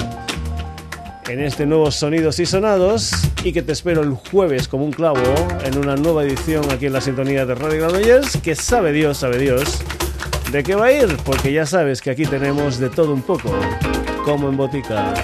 en 1.29 1.41
este 1.41 1.67
nuevo 1.67 1.91
Sonidos 1.91 2.39
y 2.39 2.47
Sonados 2.47 3.13
y 3.45 3.53
que 3.53 3.63
te 3.63 3.73
espero 3.73 4.03
el 4.03 4.11
jueves 4.11 4.69
como 4.69 4.85
un 4.85 4.93
clavo 4.93 5.23
en 5.65 5.79
una 5.79 5.97
nueva 5.97 6.25
edición 6.25 6.71
aquí 6.71 6.87
en 6.87 6.93
la 6.93 7.01
sintonía 7.01 7.47
de 7.47 7.55
Radio 7.55 7.81
Granollers 7.81 8.37
que 8.39 8.55
sabe 8.55 8.93
Dios, 8.93 9.19
sabe 9.19 9.39
Dios 9.39 9.83
de 10.53 10.63
qué 10.63 10.75
va 10.75 10.87
a 10.87 10.93
ir, 10.93 11.17
porque 11.25 11.53
ya 11.53 11.65
sabes 11.65 12.03
que 12.03 12.11
aquí 12.11 12.27
tenemos 12.27 12.79
de 12.79 12.91
todo 12.91 13.15
un 13.15 13.23
poco, 13.23 13.51
como 14.25 14.51
en 14.51 14.57
botica. 14.57 15.15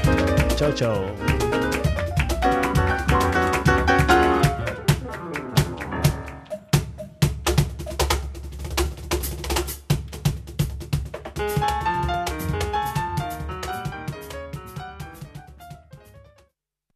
Chao, 0.56 0.72
chao. 0.72 1.27